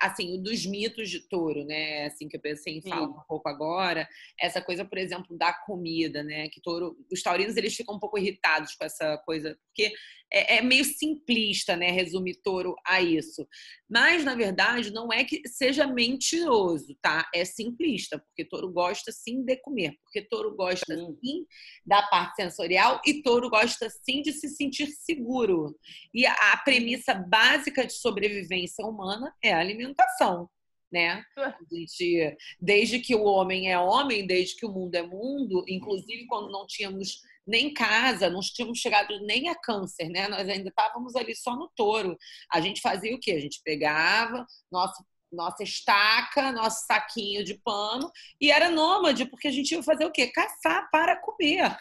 assim, 0.00 0.42
dos 0.42 0.64
mitos 0.66 1.10
de 1.10 1.20
touro, 1.28 1.64
né? 1.64 2.06
Assim, 2.06 2.28
que 2.28 2.36
eu 2.36 2.40
pensei 2.40 2.78
em 2.78 2.82
falar 2.82 3.08
um 3.08 3.20
pouco 3.28 3.48
agora. 3.48 4.08
Essa 4.40 4.60
coisa, 4.60 4.84
por 4.84 4.98
exemplo, 4.98 5.36
da 5.36 5.52
comida, 5.52 6.22
né? 6.22 6.48
Que 6.48 6.60
touro... 6.60 6.96
Os 7.12 7.22
taurinos, 7.22 7.56
eles 7.56 7.74
ficam 7.74 7.96
um 7.96 8.00
pouco 8.00 8.18
irritados 8.18 8.74
com 8.74 8.84
essa 8.84 9.18
coisa. 9.18 9.58
Porque 9.66 9.92
é, 10.32 10.56
é, 10.56 10.62
meio 10.62 10.84
simplista, 10.84 11.76
né? 11.76 11.90
Resumir 11.90 12.40
touro 12.42 12.74
a 12.84 13.00
isso. 13.00 13.46
Mas, 13.88 14.24
na 14.24 14.34
verdade, 14.34 14.92
não 14.92 15.12
é 15.12 15.24
que 15.24 15.46
seja 15.48 15.86
mentiroso, 15.86 16.96
tá? 17.00 17.28
É 17.34 17.44
simplista, 17.44 18.18
porque 18.18 18.44
touro 18.44 18.72
gosta 18.72 19.12
sim 19.12 19.44
de 19.44 19.56
comer, 19.56 19.94
porque 20.02 20.22
touro 20.22 20.54
gosta 20.56 20.96
sim, 20.96 21.46
da 21.84 22.02
parte 22.02 22.36
sensorial 22.36 23.00
e 23.06 23.22
touro 23.22 23.48
gosta 23.48 23.88
sim 23.88 24.22
de 24.22 24.32
se 24.32 24.48
sentir 24.48 24.88
seguro. 24.88 25.76
E 26.12 26.26
a, 26.26 26.32
a 26.52 26.56
premissa 26.58 27.14
básica 27.14 27.86
de 27.86 27.92
sobrevivência 27.92 28.84
humana 28.84 29.32
é 29.42 29.52
a 29.52 29.60
alimentação 29.60 30.48
né? 30.92 31.22
Gente, 31.70 32.36
desde 32.60 33.00
que 33.00 33.14
o 33.14 33.24
homem 33.24 33.70
é 33.70 33.78
homem, 33.78 34.26
desde 34.26 34.56
que 34.56 34.64
o 34.64 34.72
mundo 34.72 34.94
é 34.94 35.02
mundo, 35.02 35.64
inclusive 35.68 36.26
quando 36.26 36.50
não 36.50 36.66
tínhamos 36.66 37.20
nem 37.46 37.72
casa, 37.72 38.28
não 38.28 38.40
tínhamos 38.40 38.78
chegado 38.78 39.18
nem 39.20 39.48
a 39.48 39.54
câncer, 39.54 40.08
né? 40.08 40.28
Nós 40.28 40.48
ainda 40.48 40.68
estávamos 40.68 41.14
ali 41.14 41.34
só 41.36 41.54
no 41.54 41.70
touro. 41.76 42.16
A 42.52 42.60
gente 42.60 42.80
fazia 42.80 43.14
o 43.14 43.20
quê? 43.20 43.32
A 43.32 43.40
gente 43.40 43.60
pegava 43.64 44.44
nosso 44.70 45.04
nossa 45.32 45.62
estaca, 45.62 46.52
nosso 46.52 46.86
saquinho 46.86 47.44
de 47.44 47.54
pano 47.62 48.10
e 48.40 48.50
era 48.50 48.70
nômade, 48.70 49.26
porque 49.26 49.48
a 49.48 49.50
gente 49.50 49.72
ia 49.72 49.82
fazer 49.82 50.06
o 50.06 50.12
quê? 50.12 50.28
Caçar 50.28 50.88
para 50.90 51.20
comer. 51.20 51.76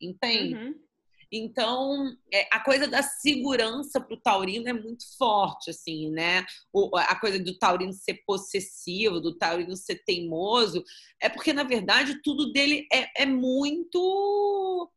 Entende? 0.00 0.54
Uhum. 0.54 0.74
Então, 1.30 2.16
é, 2.32 2.48
a 2.52 2.60
coisa 2.60 2.86
da 2.86 3.02
segurança 3.02 4.00
para 4.00 4.14
o 4.14 4.20
taurino 4.20 4.68
é 4.68 4.72
muito 4.72 5.04
forte, 5.16 5.70
assim, 5.70 6.10
né? 6.10 6.44
A 6.94 7.18
coisa 7.18 7.38
do 7.38 7.58
taurino 7.58 7.92
ser 7.92 8.22
possessivo, 8.26 9.20
do 9.20 9.36
taurino 9.36 9.76
ser 9.76 10.02
teimoso, 10.04 10.84
é 11.20 11.28
porque, 11.28 11.52
na 11.52 11.64
verdade, 11.64 12.20
tudo 12.22 12.52
dele 12.52 12.86
é, 12.92 13.22
é 13.22 13.26
muito 13.26 14.90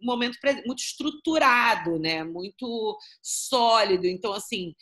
momento 0.00 0.38
muito 0.66 0.80
estruturado, 0.80 1.98
né? 1.98 2.24
Muito 2.24 2.98
sólido. 3.22 4.06
Então, 4.06 4.32
assim, 4.32 4.74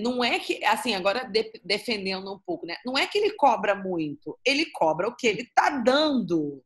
não 0.00 0.22
é 0.22 0.38
que, 0.38 0.64
assim, 0.64 0.94
agora 0.94 1.24
de, 1.24 1.52
defendendo 1.64 2.32
um 2.32 2.38
pouco, 2.38 2.66
né? 2.66 2.76
Não 2.84 2.96
é 2.96 3.06
que 3.06 3.18
ele 3.18 3.32
cobra 3.32 3.74
muito, 3.74 4.38
ele 4.44 4.66
cobra 4.72 5.08
o 5.08 5.16
que 5.16 5.26
ele 5.26 5.42
está 5.42 5.70
dando. 5.70 6.62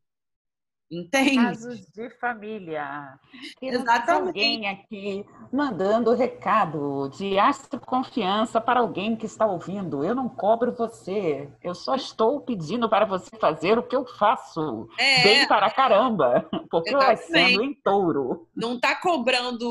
Entende? 0.93 1.37
Casos 1.37 1.87
de 1.87 2.11
família. 2.21 3.19
Exatamente. 3.63 4.11
alguém 4.11 4.69
aqui 4.69 5.25
mandando 5.51 6.13
recado 6.13 7.09
de 7.09 7.39
astro 7.39 7.81
confiança 7.81 8.61
para 8.61 8.81
alguém 8.81 9.17
que 9.17 9.25
está 9.25 9.47
ouvindo. 9.47 10.05
Eu 10.05 10.15
não 10.15 10.29
cobro 10.29 10.71
você. 10.71 11.49
Eu 11.63 11.75
só 11.75 11.95
estou 11.95 12.43
pedindo 12.43 12.91
para 12.91 13.07
você 13.07 13.31
fazer 13.41 13.79
o 13.79 13.83
que 13.83 13.97
eu 13.97 14.05
faço. 14.05 14.87
É. 14.99 15.23
Bem 15.23 15.49
para 15.49 15.71
caramba. 15.71 16.47
Porque 16.71 16.95
eu 16.95 17.17
sendo 17.17 17.65
em 17.65 17.73
touro. 17.73 18.47
Não 18.55 18.75
está 18.75 18.95
cobrando. 18.95 19.65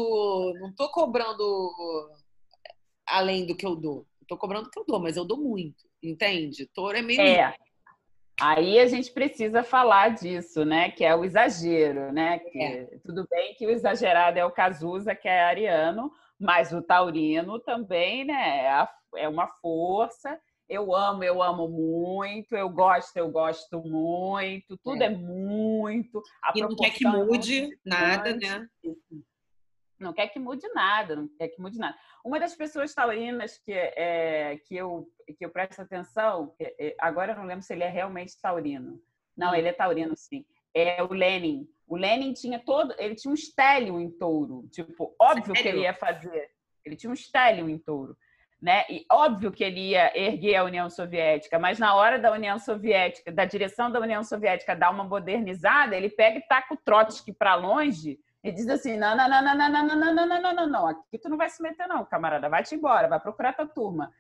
Não 0.60 0.70
estou 0.70 0.90
cobrando 0.90 1.72
além 3.06 3.46
do 3.46 3.56
que 3.56 3.66
eu 3.66 3.76
dou. 3.76 4.08
Estou 4.24 4.40
cobrando 4.40 4.70
o 4.70 4.72
que 4.72 4.80
eu 4.80 4.86
dou, 4.88 5.00
mas 5.00 5.18
eu 5.18 5.26
dou 5.26 5.38
muito. 5.38 5.84
Entende? 6.02 6.66
Touro 6.74 6.98
é 6.98 7.02
meio. 7.04 7.22
É. 7.22 7.54
Aí 8.42 8.80
a 8.80 8.88
gente 8.88 9.12
precisa 9.12 9.62
falar 9.62 10.16
disso, 10.16 10.66
né? 10.66 10.90
Que 10.90 11.06
é 11.06 11.16
o 11.16 11.24
exagero, 11.24 12.12
né? 12.12 12.40
Que, 12.40 12.60
é. 12.60 12.86
Tudo 13.06 13.28
bem 13.30 13.54
que 13.54 13.68
o 13.68 13.70
exagerado 13.70 14.40
é 14.40 14.44
o 14.44 14.50
Cazuza, 14.50 15.14
que 15.14 15.28
é 15.28 15.44
ariano, 15.44 16.12
mas 16.40 16.74
o 16.74 16.82
taurino 16.82 17.60
também, 17.60 18.26
né? 18.26 18.66
É, 18.66 18.88
é 19.18 19.30
uma 19.30 19.48
força. 19.62 20.40
Eu 20.68 20.96
amo, 20.96 21.24
eu 21.24 21.44
amo 21.44 21.68
muito. 21.68 22.56
Eu 22.56 22.68
gosto, 22.68 23.16
eu 23.16 23.30
gosto 23.30 23.80
muito. 23.80 24.76
Tudo 24.78 25.04
é, 25.04 25.06
é 25.06 25.10
muito. 25.10 26.20
A 26.44 26.52
e 26.56 26.62
não 26.62 26.76
quer 26.76 26.90
que 26.90 27.08
mude 27.08 27.70
nada, 27.86 28.36
né? 28.36 28.68
Não 30.02 30.14
quer 30.14 30.28
que 30.28 30.40
mude 30.40 30.68
nada, 30.74 31.16
não 31.16 31.28
quer 31.28 31.48
que 31.50 31.62
mude 31.62 31.78
nada. 31.78 31.96
Uma 32.26 32.40
das 32.40 32.56
pessoas 32.56 32.94
taurinas 32.94 33.58
que, 33.60 33.72
é, 33.72 34.58
que, 34.66 34.76
eu, 34.76 35.08
que 35.38 35.46
eu 35.46 35.50
presto 35.50 35.82
atenção, 35.82 36.54
é, 36.60 36.96
agora 37.00 37.34
eu 37.34 37.38
não 37.38 37.46
lembro 37.46 37.64
se 37.64 37.72
ele 37.72 37.84
é 37.84 37.90
realmente 37.90 38.40
taurino. 38.42 39.00
Não, 39.38 39.52
hum. 39.52 39.56
ele 39.56 39.68
é 39.68 39.74
taurino, 39.74 40.16
sim. 40.16 40.44
É 40.74 41.04
o 41.04 41.14
Lenin. 41.14 41.68
O 41.88 41.96
Lenin 41.96 42.34
tinha 42.34 42.58
todo, 42.58 42.96
ele 42.98 43.16
tinha 43.16 43.32
um 43.32 43.36
estélio 43.36 44.00
em 44.00 44.10
touro. 44.10 44.68
Tipo, 44.72 45.16
óbvio 45.20 45.56
Sério? 45.56 45.62
que 45.62 45.68
ele 45.68 45.82
ia 45.82 45.94
fazer. 45.94 46.50
Ele 46.84 46.96
tinha 46.96 47.10
um 47.10 47.14
estélio 47.14 47.70
em 47.70 47.78
touro. 47.78 48.18
Né? 48.60 48.86
E 48.90 49.06
óbvio 49.12 49.52
que 49.52 49.64
ele 49.64 49.90
ia 49.90 50.18
erguer 50.18 50.56
a 50.56 50.64
União 50.64 50.90
Soviética, 50.90 51.58
mas 51.60 51.80
na 51.80 51.96
hora 51.96 52.20
da 52.20 52.32
União 52.32 52.58
Soviética, 52.60 53.32
da 53.32 53.44
direção 53.44 53.92
da 53.92 54.00
União 54.00 54.24
Soviética 54.24 54.76
dar 54.76 54.92
uma 54.92 55.04
modernizada, 55.04 55.96
ele 55.96 56.10
pega 56.10 56.38
e 56.38 56.48
taca 56.48 56.74
o 56.74 56.78
Trotsky 56.78 57.34
para 57.34 57.56
longe 57.56 58.20
e 58.44 58.52
diz 58.52 58.68
assim: 58.68 58.98
não, 58.98 59.16
não, 59.16 59.30
não, 59.30 59.44
não, 59.44 59.56
não, 59.56 59.70
não, 59.70 59.86
não, 59.86 60.14
não, 60.14 60.26
não, 60.26 60.42
não, 60.42 60.54
não, 60.54 60.68
não, 60.68 60.88
aqui 60.88 61.18
tu 61.18 61.30
não 61.30 61.38
vai 61.38 61.50
se 61.50 61.62
meter, 61.62 61.88
não, 61.88 62.06
camarada, 62.06 62.50
vai-te 62.50 62.76
embora, 62.76 63.08
vai 63.08 63.20
procurar 63.20 63.54
tua 63.54 63.68
turma. 63.68 64.12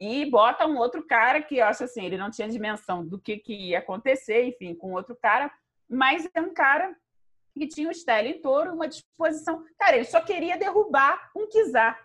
E 0.00 0.28
bota 0.28 0.66
um 0.66 0.76
outro 0.76 1.04
cara 1.06 1.40
que 1.42 1.56
eu 1.56 1.66
acho 1.66 1.84
assim, 1.84 2.04
ele 2.04 2.16
não 2.16 2.30
tinha 2.30 2.48
dimensão 2.48 3.06
do 3.06 3.18
que, 3.18 3.36
que 3.36 3.54
ia 3.70 3.78
acontecer, 3.78 4.44
enfim, 4.44 4.74
com 4.74 4.92
outro 4.92 5.16
cara, 5.16 5.50
mas 5.88 6.28
é 6.34 6.40
um 6.40 6.52
cara 6.52 6.94
que 7.54 7.68
tinha 7.68 7.88
um 7.88 7.92
estélio 7.92 8.32
em 8.32 8.40
touro, 8.40 8.74
uma 8.74 8.88
disposição. 8.88 9.64
Cara, 9.78 9.96
ele 9.96 10.04
só 10.04 10.20
queria 10.20 10.58
derrubar 10.58 11.30
um 11.34 11.48
kizar. 11.48 11.98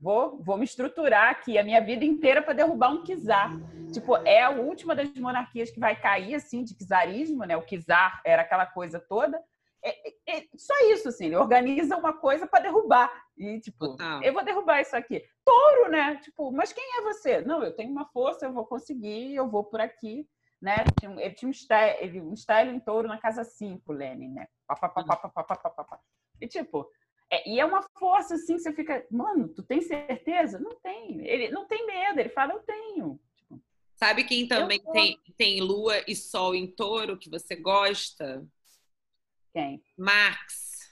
Vou, 0.00 0.42
vou 0.42 0.58
me 0.58 0.64
estruturar 0.64 1.30
aqui 1.30 1.56
a 1.56 1.62
minha 1.62 1.80
vida 1.80 2.04
inteira 2.04 2.42
para 2.42 2.52
derrubar 2.52 2.90
um 2.90 3.04
kizar. 3.04 3.52
Tipo, 3.92 4.16
é 4.26 4.42
a 4.42 4.50
última 4.50 4.94
das 4.94 5.12
monarquias 5.14 5.70
que 5.70 5.80
vai 5.80 5.98
cair, 5.98 6.34
assim, 6.34 6.64
de 6.64 6.74
kizarismo, 6.74 7.44
né? 7.44 7.56
O 7.56 7.62
kizar 7.62 8.20
era 8.24 8.42
aquela 8.42 8.66
coisa 8.66 8.98
toda 8.98 9.40
é, 9.86 10.08
é, 10.08 10.38
é, 10.38 10.44
só 10.56 10.74
isso, 10.90 11.08
assim, 11.08 11.26
ele 11.26 11.36
organiza 11.36 11.96
uma 11.96 12.12
coisa 12.12 12.46
para 12.46 12.64
derrubar. 12.64 13.10
E, 13.38 13.60
tipo, 13.60 13.90
Total. 13.90 14.22
eu 14.22 14.32
vou 14.32 14.44
derrubar 14.44 14.80
isso 14.80 14.96
aqui. 14.96 15.24
Touro, 15.44 15.90
né? 15.90 16.16
Tipo, 16.16 16.50
mas 16.50 16.72
quem 16.72 16.84
é 16.98 17.02
você? 17.02 17.40
Não, 17.42 17.62
eu 17.62 17.74
tenho 17.74 17.92
uma 17.92 18.06
força, 18.06 18.46
eu 18.46 18.52
vou 18.52 18.66
conseguir, 18.66 19.34
eu 19.34 19.48
vou 19.48 19.62
por 19.62 19.80
aqui, 19.80 20.28
né? 20.60 20.84
Ele 21.20 21.34
tinha 21.34 21.48
um 21.48 21.52
style, 21.52 21.96
ele, 22.00 22.20
um 22.20 22.34
style 22.34 22.70
em 22.70 22.80
touro 22.80 23.06
na 23.06 23.18
casa 23.18 23.44
5, 23.44 23.92
Lenin, 23.92 24.32
né? 24.32 24.48
E, 26.40 26.48
tipo, 26.48 26.90
é, 27.30 27.48
e 27.48 27.60
é 27.60 27.64
uma 27.64 27.82
força 27.98 28.34
assim, 28.34 28.58
você 28.58 28.72
fica, 28.72 29.06
mano, 29.10 29.48
tu 29.48 29.62
tem 29.62 29.80
certeza? 29.80 30.58
Não 30.58 30.74
tem. 30.80 31.24
Ele 31.24 31.48
não 31.50 31.66
tem 31.66 31.86
medo, 31.86 32.18
ele 32.18 32.28
fala, 32.30 32.54
eu 32.54 32.60
tenho. 32.60 33.20
Tipo, 33.36 33.62
Sabe 33.94 34.24
quem 34.24 34.48
também 34.48 34.80
tem, 34.92 35.20
tem 35.36 35.60
lua 35.60 35.94
e 36.08 36.16
sol 36.16 36.56
em 36.56 36.66
touro 36.66 37.16
que 37.16 37.30
você 37.30 37.54
gosta? 37.54 38.44
Quem? 39.56 39.82
Marx. 39.96 40.90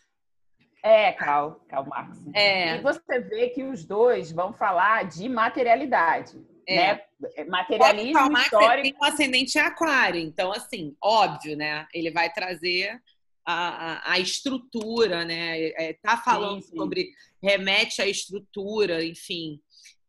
É, 0.82 1.12
Karl, 1.12 1.60
Karl 1.68 1.86
Marx. 1.86 2.18
É. 2.34 2.76
E 2.76 2.80
você 2.80 3.20
vê 3.20 3.50
que 3.50 3.62
os 3.62 3.84
dois 3.84 4.32
vão 4.32 4.54
falar 4.54 5.04
de 5.04 5.28
materialidade. 5.28 6.42
É. 6.66 6.94
Né? 6.94 7.00
Materialismo 7.46 8.30
Marx 8.30 8.46
histórico. 8.46 8.82
Tem 8.82 8.96
um 8.98 9.04
ascendente 9.04 9.58
aquário, 9.58 10.18
então, 10.18 10.50
assim, 10.50 10.96
óbvio, 11.02 11.58
né? 11.58 11.86
Ele 11.92 12.10
vai 12.10 12.32
trazer 12.32 12.98
a, 13.46 14.12
a, 14.12 14.18
estrutura, 14.18 15.26
né? 15.26 15.68
É, 15.76 15.92
tá 16.02 16.16
falando 16.16 16.62
sim, 16.62 16.70
sim. 16.70 16.76
sobre 16.78 17.10
remete 17.42 18.00
à 18.00 18.06
estrutura, 18.06 19.04
enfim. 19.04 19.60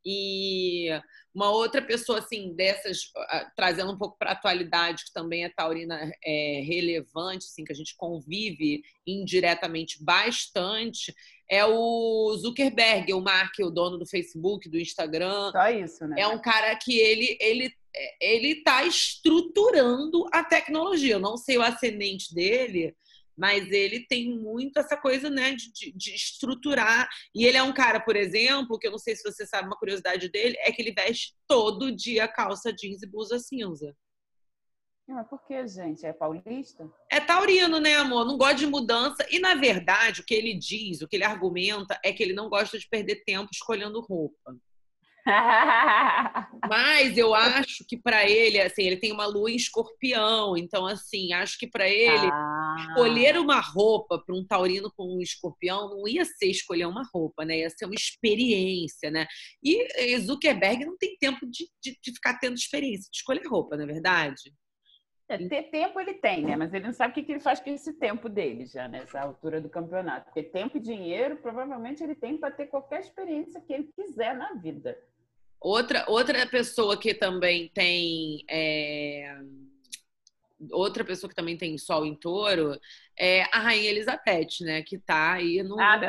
E 0.05 0.87
uma 1.35 1.51
outra 1.51 1.81
pessoa 1.81 2.19
assim 2.19 2.55
dessas 2.55 3.11
trazendo 3.55 3.91
um 3.91 3.97
pouco 3.97 4.17
para 4.17 4.29
a 4.29 4.33
atualidade 4.33 5.03
que 5.03 5.13
também 5.13 5.43
é 5.43 5.49
taurina 5.49 6.09
é, 6.23 6.63
relevante, 6.65 7.45
assim 7.45 7.65
que 7.65 7.73
a 7.73 7.75
gente 7.75 7.95
convive 7.97 8.81
indiretamente 9.05 10.01
bastante 10.01 11.13
é 11.49 11.63
o 11.63 12.35
Zuckerberg, 12.37 13.13
o 13.13 13.21
Mark, 13.21 13.53
o 13.59 13.69
dono 13.69 13.99
do 13.99 14.05
Facebook, 14.07 14.67
do 14.67 14.79
Instagram. 14.79 15.51
Só 15.51 15.69
isso, 15.69 16.07
né? 16.07 16.21
É 16.21 16.27
um 16.27 16.41
cara 16.41 16.75
que 16.75 16.97
ele 16.97 17.37
ele 17.39 17.71
ele 18.19 18.49
está 18.49 18.83
estruturando 18.83 20.25
a 20.31 20.43
tecnologia. 20.43 21.13
Eu 21.13 21.19
não 21.19 21.37
sei 21.37 21.57
o 21.57 21.61
ascendente 21.61 22.33
dele, 22.33 22.95
mas 23.37 23.69
ele 23.71 24.05
tem 24.07 24.37
muito 24.37 24.79
essa 24.79 24.95
coisa, 24.95 25.29
né, 25.29 25.55
de, 25.55 25.91
de, 25.91 26.15
estruturar. 26.15 27.07
E 27.33 27.45
ele 27.45 27.57
é 27.57 27.63
um 27.63 27.73
cara, 27.73 27.99
por 27.99 28.15
exemplo, 28.15 28.79
que 28.79 28.87
eu 28.87 28.91
não 28.91 28.97
sei 28.97 29.15
se 29.15 29.23
você 29.23 29.45
sabe 29.45 29.67
uma 29.67 29.77
curiosidade 29.77 30.29
dele, 30.29 30.55
é 30.59 30.71
que 30.71 30.81
ele 30.81 30.93
veste 30.93 31.33
todo 31.47 31.95
dia 31.95 32.27
calça 32.27 32.73
jeans 32.73 33.01
e 33.03 33.07
blusa 33.07 33.39
cinza. 33.39 33.95
Mas 35.07 35.27
por 35.27 35.45
que, 35.45 35.67
gente? 35.67 36.03
É 36.03 36.11
paulista? 36.11 36.91
É 37.11 37.19
taurino, 37.19 37.79
né, 37.79 37.95
amor? 37.95 38.25
Não 38.25 38.37
gosta 38.37 38.55
de 38.55 38.65
mudança. 38.65 39.25
E, 39.29 39.39
na 39.39 39.53
verdade, 39.53 40.21
o 40.21 40.25
que 40.25 40.33
ele 40.33 40.55
diz, 40.55 41.01
o 41.01 41.07
que 41.07 41.15
ele 41.15 41.23
argumenta, 41.23 41.99
é 42.03 42.11
que 42.11 42.23
ele 42.23 42.33
não 42.33 42.49
gosta 42.49 42.79
de 42.79 42.87
perder 42.89 43.23
tempo 43.23 43.49
escolhendo 43.53 44.01
roupa. 44.01 44.57
Mas 46.69 47.17
eu 47.17 47.33
acho 47.33 47.83
que 47.87 47.97
para 47.97 48.29
ele, 48.29 48.61
assim, 48.61 48.83
ele 48.83 48.97
tem 48.97 49.11
uma 49.11 49.25
lua 49.25 49.49
em 49.49 49.55
escorpião, 49.55 50.55
então 50.55 50.85
assim, 50.85 51.33
acho 51.33 51.57
que 51.57 51.67
para 51.67 51.89
ele 51.89 52.29
ah. 52.31 52.75
escolher 52.79 53.37
uma 53.39 53.59
roupa 53.59 54.19
para 54.23 54.35
um 54.35 54.45
taurino 54.45 54.91
com 54.95 55.17
um 55.17 55.21
escorpião 55.21 55.89
não 55.89 56.07
ia 56.07 56.23
ser 56.25 56.47
escolher 56.47 56.85
uma 56.85 57.03
roupa, 57.11 57.43
né? 57.43 57.59
Ia 57.59 57.69
ser 57.69 57.85
uma 57.85 57.95
experiência, 57.95 59.09
né? 59.09 59.25
E 59.63 60.17
Zuckerberg 60.19 60.85
não 60.85 60.97
tem 60.97 61.17
tempo 61.19 61.45
de, 61.47 61.67
de, 61.81 61.97
de 62.01 62.11
ficar 62.13 62.37
tendo 62.37 62.55
experiência 62.55 63.09
de 63.11 63.17
escolher 63.17 63.47
roupa, 63.47 63.75
na 63.75 63.83
é 63.83 63.87
verdade. 63.87 64.53
É, 65.27 65.37
ter 65.37 65.63
tempo 65.63 65.99
ele 65.99 66.13
tem, 66.13 66.43
né? 66.43 66.55
Mas 66.55 66.71
ele 66.71 66.85
não 66.85 66.93
sabe 66.93 67.19
o 67.19 67.25
que 67.25 67.31
ele 67.31 67.39
faz 67.39 67.59
com 67.59 67.71
esse 67.71 67.93
tempo 67.93 68.29
dele 68.29 68.65
já, 68.67 68.87
nessa 68.87 69.19
altura 69.19 69.59
do 69.59 69.69
campeonato. 69.69 70.25
Porque 70.25 70.43
tempo 70.43 70.77
e 70.77 70.79
dinheiro, 70.79 71.37
provavelmente, 71.37 72.03
ele 72.03 72.13
tem 72.13 72.37
para 72.37 72.53
ter 72.53 72.67
qualquer 72.67 72.99
experiência 72.99 73.59
que 73.61 73.73
ele 73.73 73.89
quiser 73.95 74.35
na 74.35 74.53
vida. 74.53 74.95
Outra, 75.65 76.05
outra 76.07 76.45
pessoa 76.45 76.95
que 76.95 77.11
também 77.11 77.69
tem. 77.69 78.45
É... 78.47 79.35
Outra 80.69 81.03
pessoa 81.03 81.27
que 81.27 81.35
também 81.35 81.57
tem 81.57 81.75
sol 81.75 82.05
em 82.05 82.13
touro 82.13 82.79
é 83.17 83.41
a 83.51 83.57
Rainha 83.57 83.89
Elizabeth, 83.89 84.61
né? 84.61 84.83
Que 84.83 84.99
tá 84.99 85.33
aí 85.33 85.63
no. 85.63 85.79
Ah, 85.79 85.99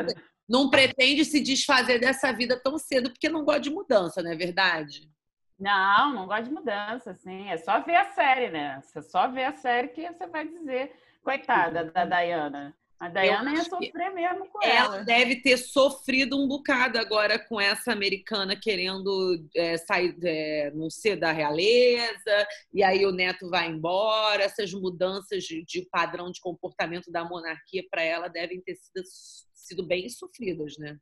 não 0.47 0.69
pretende 0.69 1.25
se 1.25 1.41
desfazer 1.41 1.99
dessa 1.99 2.31
vida 2.33 2.61
tão 2.63 2.77
cedo 2.77 3.09
porque 3.09 3.31
não 3.31 3.47
gosta 3.47 3.63
de 3.63 3.71
mudança, 3.71 4.23
não 4.23 4.31
é 4.31 4.37
verdade? 4.37 5.11
Não, 5.59 6.13
não 6.13 6.27
gosta 6.27 6.43
de 6.43 6.51
mudança, 6.51 7.13
assim. 7.13 7.49
É 7.49 7.57
só 7.57 7.81
ver 7.81 7.97
a 7.97 8.13
série, 8.13 8.51
né? 8.51 8.83
Você 8.83 9.01
só 9.01 9.27
ver 9.27 9.45
a 9.45 9.55
série 9.55 9.89
que 9.89 10.07
você 10.07 10.27
vai 10.27 10.47
dizer, 10.47 10.93
coitada 11.23 11.83
da 11.83 12.05
Diana. 12.05 12.77
A 12.99 13.11
Dayana 13.11 13.53
ia 13.53 13.65
sofrer 13.65 14.15
mesmo 14.15 14.49
com 14.49 14.63
ela. 14.63 14.97
Ela 14.97 15.05
deve 15.05 15.43
ter 15.43 15.59
sofrido 15.59 16.43
um 16.43 16.49
bocado 16.49 16.99
agora 16.99 17.39
com 17.39 17.61
essa 17.61 17.93
americana 17.93 18.59
querendo 18.59 19.47
é, 19.55 19.77
sair, 19.77 20.17
é, 20.25 20.71
não 20.75 20.89
ser 20.89 21.17
da 21.17 21.31
realeza, 21.31 22.49
e 22.73 22.83
aí 22.83 23.05
o 23.05 23.13
neto 23.13 23.51
vai 23.51 23.69
embora. 23.69 24.43
Essas 24.43 24.73
mudanças 24.73 25.45
de, 25.45 25.63
de 25.65 25.87
padrão 25.91 26.31
de 26.31 26.41
comportamento 26.41 27.11
da 27.11 27.23
monarquia 27.23 27.85
para 27.91 28.03
ela 28.03 28.29
devem 28.29 28.63
ter 28.63 28.75
sido, 28.77 29.03
sido 29.53 29.87
bem 29.87 30.09
sofridas, 30.09 30.79
né? 30.79 30.97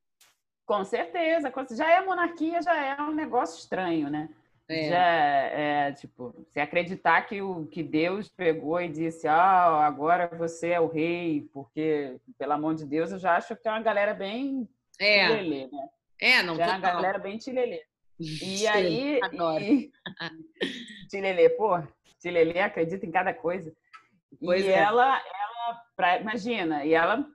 Com 0.67 0.85
certeza. 0.85 1.53
Já 1.77 1.91
é 1.91 2.05
monarquia, 2.05 2.61
já 2.61 2.75
é 2.75 3.01
um 3.03 3.15
negócio 3.15 3.59
estranho, 3.59 4.11
né? 4.11 4.29
É. 4.69 4.89
Já 4.89 5.05
é, 5.05 5.93
tipo, 5.93 6.35
se 6.49 6.59
acreditar 6.59 7.21
que 7.23 7.43
o 7.43 7.67
que 7.67 7.83
Deus 7.83 8.29
pegou 8.29 8.81
e 8.81 8.89
disse, 8.89 9.29
ah, 9.29 9.85
agora 9.85 10.27
você 10.39 10.71
é 10.71 10.81
o 10.81 10.87
rei, 10.87 11.49
porque, 11.53 12.17
pelo 12.39 12.53
amor 12.53 12.75
de 12.75 12.87
Deus, 12.87 13.13
eu 13.13 13.19
já 13.19 13.37
acho 13.37 13.55
que 13.57 13.69
é 13.69 13.71
uma 13.71 13.83
galera 13.83 14.15
bem 14.15 14.67
é. 14.99 15.27
tilelê, 15.27 15.67
né? 15.67 15.89
É, 16.21 16.43
não 16.43 16.57
já 16.57 16.65
é 16.65 16.69
uma 16.69 16.79
galera 16.79 17.19
bem 17.19 17.37
tilelê. 17.37 17.83
E 18.19 18.67
aí. 18.69 19.21
E... 19.61 19.91
tilelê, 21.11 21.51
pô, 21.51 21.83
tilelê 22.19 22.61
acredita 22.61 23.05
em 23.05 23.11
cada 23.11 23.35
coisa. 23.35 23.71
Pois 24.41 24.65
e 24.65 24.69
é. 24.69 24.79
ela, 24.79 25.19
ela 25.19 25.83
pra... 25.95 26.19
imagina, 26.19 26.85
e 26.87 26.95
ela 26.95 27.27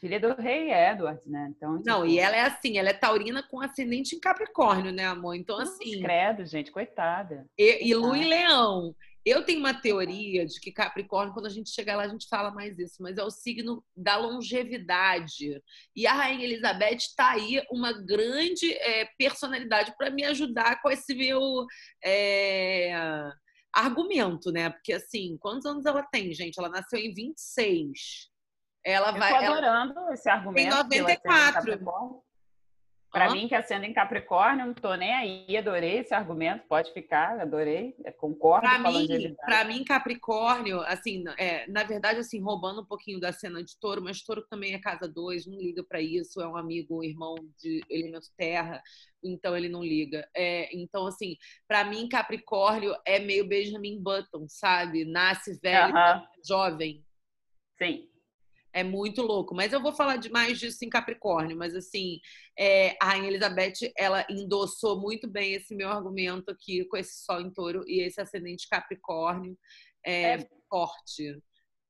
filha 0.00 0.20
do 0.20 0.34
rei 0.34 0.72
Edward, 0.72 1.20
né? 1.26 1.52
Então, 1.56 1.76
tipo... 1.78 1.88
Não, 1.88 2.06
e 2.06 2.18
ela 2.18 2.36
é 2.36 2.42
assim, 2.42 2.78
ela 2.78 2.90
é 2.90 2.94
taurina 2.94 3.42
com 3.42 3.60
ascendente 3.60 4.14
em 4.14 4.20
Capricórnio, 4.20 4.92
né, 4.92 5.06
amor? 5.06 5.34
Então, 5.34 5.58
assim. 5.58 6.00
Credo, 6.00 6.44
gente, 6.46 6.70
coitada. 6.70 7.46
E, 7.58 7.88
e 7.88 7.94
Lu 7.94 8.16
e 8.16 8.24
Leão. 8.24 8.94
Eu 9.24 9.44
tenho 9.44 9.58
uma 9.58 9.74
teoria 9.74 10.46
de 10.46 10.58
que 10.58 10.72
Capricórnio, 10.72 11.34
quando 11.34 11.46
a 11.46 11.50
gente 11.50 11.70
chegar 11.70 11.96
lá, 11.96 12.04
a 12.04 12.08
gente 12.08 12.26
fala 12.28 12.50
mais 12.50 12.78
isso, 12.78 13.02
mas 13.02 13.18
é 13.18 13.22
o 13.22 13.30
signo 13.30 13.84
da 13.94 14.16
longevidade. 14.16 15.60
E 15.94 16.06
a 16.06 16.14
Rainha 16.14 16.44
Elizabeth 16.44 16.96
está 16.96 17.32
aí 17.32 17.62
uma 17.70 17.92
grande 17.92 18.72
é, 18.72 19.06
personalidade 19.18 19.94
para 19.98 20.10
me 20.10 20.24
ajudar 20.24 20.80
com 20.80 20.88
esse 20.88 21.14
meu 21.14 21.66
é, 22.02 22.90
argumento, 23.74 24.50
né? 24.50 24.70
Porque, 24.70 24.94
assim, 24.94 25.36
quantos 25.38 25.66
anos 25.66 25.84
ela 25.84 26.02
tem, 26.04 26.32
gente? 26.32 26.58
Ela 26.58 26.70
nasceu 26.70 26.98
em 26.98 27.12
26. 27.12 28.27
Ela 28.88 29.12
vai. 29.12 29.32
Eu 29.32 29.38
tô 29.38 29.52
adorando 29.52 29.98
ela... 29.98 30.14
esse 30.14 30.28
argumento. 30.30 30.88
Tem 30.88 31.00
94. 31.00 32.24
Para 33.10 33.32
mim, 33.32 33.48
que 33.48 33.54
acende 33.54 33.86
em 33.86 33.92
Capricórnio, 33.94 34.66
não 34.66 34.74
tô 34.74 34.94
nem 34.94 35.14
aí, 35.14 35.56
adorei 35.56 36.00
esse 36.00 36.12
argumento, 36.12 36.66
pode 36.68 36.92
ficar, 36.92 37.40
adorei, 37.40 37.96
é, 38.04 38.12
concordo 38.12 38.68
pra 38.68 38.82
com 38.82 38.90
mim, 38.90 39.34
Para 39.34 39.64
mim, 39.64 39.82
Capricórnio, 39.82 40.80
assim, 40.82 41.24
é, 41.38 41.66
na 41.70 41.84
verdade, 41.84 42.20
assim, 42.20 42.38
roubando 42.38 42.82
um 42.82 42.84
pouquinho 42.84 43.18
da 43.18 43.32
cena 43.32 43.64
de 43.64 43.78
touro, 43.80 44.02
mas 44.02 44.22
touro 44.22 44.46
também 44.50 44.74
é 44.74 44.78
casa 44.78 45.08
dois, 45.08 45.46
não 45.46 45.56
liga 45.56 45.82
para 45.82 46.02
isso, 46.02 46.38
é 46.42 46.46
um 46.46 46.54
amigo, 46.54 46.98
um 46.98 47.02
irmão 47.02 47.34
de 47.58 47.82
elemento 47.88 48.28
terra, 48.36 48.82
então 49.24 49.56
ele 49.56 49.70
não 49.70 49.82
liga. 49.82 50.28
É, 50.36 50.68
então, 50.76 51.06
assim, 51.06 51.34
para 51.66 51.84
mim, 51.84 52.10
Capricórnio 52.10 52.94
é 53.06 53.18
meio 53.18 53.48
Benjamin 53.48 54.02
Button, 54.02 54.46
sabe? 54.48 55.06
Nasce 55.06 55.58
velho, 55.62 55.94
jovem. 56.46 57.02
Sim. 57.78 58.06
É 58.78 58.84
muito 58.84 59.22
louco. 59.22 59.54
Mas 59.54 59.72
eu 59.72 59.82
vou 59.82 59.92
falar 59.92 60.16
de 60.16 60.30
mais 60.30 60.58
disso 60.58 60.84
em 60.84 60.88
Capricórnio. 60.88 61.56
Mas, 61.56 61.74
assim, 61.74 62.20
é, 62.56 62.96
a 63.00 63.06
Rainha 63.06 63.28
Elizabeth, 63.28 63.92
ela 63.96 64.24
endossou 64.30 65.00
muito 65.00 65.28
bem 65.28 65.54
esse 65.54 65.74
meu 65.74 65.88
argumento 65.88 66.52
aqui 66.52 66.84
com 66.84 66.96
esse 66.96 67.24
Sol 67.24 67.40
em 67.40 67.50
touro 67.50 67.82
e 67.88 68.02
esse 68.02 68.20
ascendente 68.20 68.68
Capricórnio 68.68 69.58
é, 70.06 70.34
é. 70.34 70.48
forte. 70.70 71.42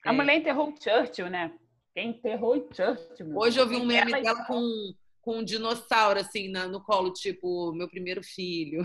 A 0.06 0.10
é. 0.10 0.16
mulher 0.16 0.36
enterrou 0.36 0.70
o 0.70 0.74
Churchill, 0.82 1.28
né? 1.28 1.52
Quem 1.94 2.10
enterrou 2.10 2.56
o 2.56 2.74
Churchill? 2.74 3.36
Hoje 3.36 3.60
eu 3.60 3.68
vi 3.68 3.76
um 3.76 3.84
meme 3.84 4.12
ela... 4.12 4.22
dela 4.22 4.44
com, 4.46 4.94
com 5.20 5.38
um 5.38 5.44
dinossauro, 5.44 6.20
assim, 6.20 6.48
na, 6.48 6.66
no 6.66 6.82
colo, 6.82 7.12
tipo, 7.12 7.72
meu 7.74 7.88
primeiro 7.88 8.22
filho. 8.22 8.82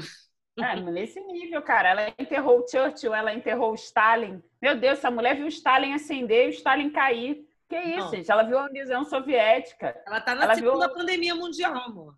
É, 0.60 0.80
nesse 0.80 1.20
nível, 1.22 1.62
cara. 1.62 1.90
Ela 1.90 2.14
enterrou 2.20 2.60
o 2.60 2.68
Churchill, 2.68 3.14
ela 3.14 3.34
enterrou 3.34 3.72
o 3.72 3.76
Stalin. 3.76 4.42
Meu 4.62 4.78
Deus, 4.78 5.00
essa 5.00 5.10
mulher 5.10 5.36
viu 5.36 5.46
o 5.46 5.50
Stalin 5.50 5.94
acender 5.94 6.46
e 6.46 6.50
o 6.50 6.54
Stalin 6.54 6.90
cair. 6.92 7.44
Que 7.70 7.78
isso, 7.78 8.10
gente? 8.10 8.32
Ela 8.32 8.44
viu 8.44 8.60
a 8.60 8.66
União 8.66 9.04
Soviética. 9.06 10.00
Ela 10.06 10.22
tá 10.22 10.36
na 10.36 10.44
ela 10.44 10.56
segunda 10.56 10.88
viu... 10.88 10.96
pandemia 10.96 11.36
mundial, 11.36 11.76
amor. 11.76 12.16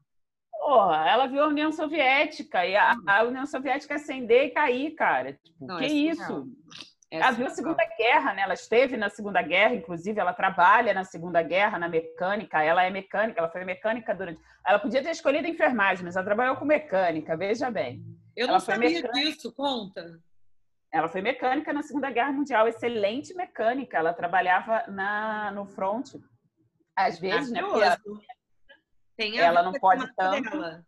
Porra, 0.51 1.07
ela 1.07 1.27
viu 1.27 1.43
a 1.43 1.47
União 1.47 1.71
Soviética 1.71 2.65
e 2.65 2.75
a, 2.75 2.95
a 3.05 3.23
União 3.23 3.45
Soviética 3.45 3.95
acender 3.95 4.45
e 4.45 4.49
cair, 4.49 4.91
cara. 4.95 5.33
Tipo, 5.33 5.67
não, 5.67 5.77
que 5.77 5.85
é 5.85 5.87
isso? 5.87 6.47
ela 7.11 7.31
viu 7.31 7.45
a 7.45 7.49
Segunda 7.49 7.85
Guerra, 7.97 8.33
né? 8.33 8.41
Ela 8.41 8.53
esteve 8.53 8.97
na 8.97 9.09
Segunda 9.09 9.41
Guerra, 9.41 9.75
inclusive 9.75 10.19
ela 10.19 10.33
trabalha 10.33 10.93
na 10.93 11.03
Segunda 11.03 11.41
Guerra, 11.41 11.79
na 11.79 11.87
mecânica. 11.87 12.63
Ela 12.63 12.83
é 12.83 12.89
mecânica, 12.89 13.39
ela 13.39 13.49
foi 13.49 13.63
mecânica 13.63 14.13
durante. 14.13 14.39
Ela 14.65 14.79
podia 14.79 15.03
ter 15.03 15.11
escolhido 15.11 15.47
enfermagem, 15.47 16.03
mas 16.03 16.15
ela 16.15 16.25
trabalhou 16.25 16.55
com 16.55 16.65
mecânica, 16.65 17.37
veja 17.37 17.69
bem. 17.69 18.03
Eu 18.35 18.47
não 18.47 18.55
ela 18.55 18.59
sabia 18.59 18.89
mecânica... 18.89 19.13
disso, 19.13 19.53
conta. 19.53 20.19
Ela 20.95 21.09
foi 21.09 21.21
mecânica 21.21 21.73
na 21.73 21.83
Segunda 21.83 22.09
Guerra 22.09 22.31
Mundial, 22.31 22.67
excelente 22.67 23.33
mecânica. 23.33 23.97
Ela 23.97 24.13
trabalhava 24.13 24.85
na, 24.87 25.51
no 25.51 25.65
front. 25.65 26.15
Às 26.95 27.19
vezes, 27.19 27.51
né? 27.51 27.59
Ela, 27.59 27.99
ela 29.37 29.63
não 29.63 29.73
pode 29.73 30.15
tanto. 30.15 30.49
Dela 30.49 30.85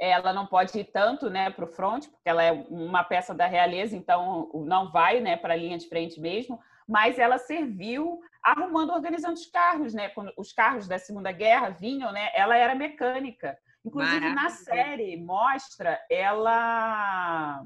ela 0.00 0.32
não 0.32 0.46
pode 0.46 0.78
ir 0.78 0.84
tanto 0.84 1.28
né, 1.28 1.50
para 1.50 1.66
o 1.66 1.68
front, 1.68 2.08
porque 2.08 2.28
ela 2.28 2.42
é 2.42 2.52
uma 2.70 3.04
peça 3.04 3.34
da 3.34 3.46
realeza, 3.46 3.94
então 3.94 4.50
não 4.66 4.90
vai 4.90 5.20
né, 5.20 5.36
para 5.36 5.52
a 5.52 5.56
linha 5.56 5.76
de 5.76 5.86
frente 5.88 6.18
mesmo, 6.18 6.58
mas 6.88 7.18
ela 7.18 7.36
serviu 7.36 8.18
arrumando, 8.42 8.94
organizando 8.94 9.34
os 9.34 9.44
carros, 9.46 9.92
né? 9.92 10.08
Quando 10.08 10.32
os 10.38 10.54
carros 10.54 10.88
da 10.88 10.98
Segunda 10.98 11.30
Guerra 11.30 11.68
vinham, 11.68 12.10
né? 12.10 12.30
Ela 12.34 12.56
era 12.56 12.74
mecânica. 12.74 13.58
Inclusive 13.84 14.20
Maravilha. 14.20 14.42
na 14.42 14.50
série 14.50 15.16
mostra 15.18 16.00
ela, 16.10 17.62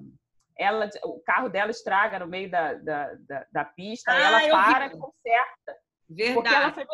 ela, 0.57 0.89
o 1.05 1.21
carro 1.21 1.49
dela 1.49 1.71
estraga 1.71 2.19
no 2.19 2.27
meio 2.27 2.51
da, 2.51 2.75
da, 2.75 3.15
da, 3.15 3.47
da 3.51 3.65
pista, 3.65 4.13
ah, 4.13 4.21
ela 4.21 4.49
para, 4.51 4.87
e 4.87 4.91
conserta. 4.91 5.77
Verdade. 6.09 6.35
Porque 6.35 6.55
ela 6.55 6.73
foi 6.73 6.87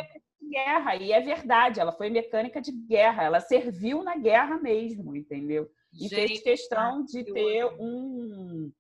guerra, 0.51 0.97
e 0.97 1.13
é 1.13 1.21
verdade, 1.21 1.81
ela 1.81 1.93
foi 1.93 2.11
mecânica 2.11 2.61
de 2.61 2.73
guerra, 2.73 3.23
ela 3.23 3.41
serviu 3.41 4.03
na 4.03 4.17
guerra 4.17 4.59
mesmo, 4.59 5.15
entendeu? 5.15 5.71
E 5.93 6.09
Gente, 6.09 6.15
fez 6.15 6.43
questão 6.43 7.05
de 7.05 7.25
ter 7.25 7.67
um, 7.79 8.73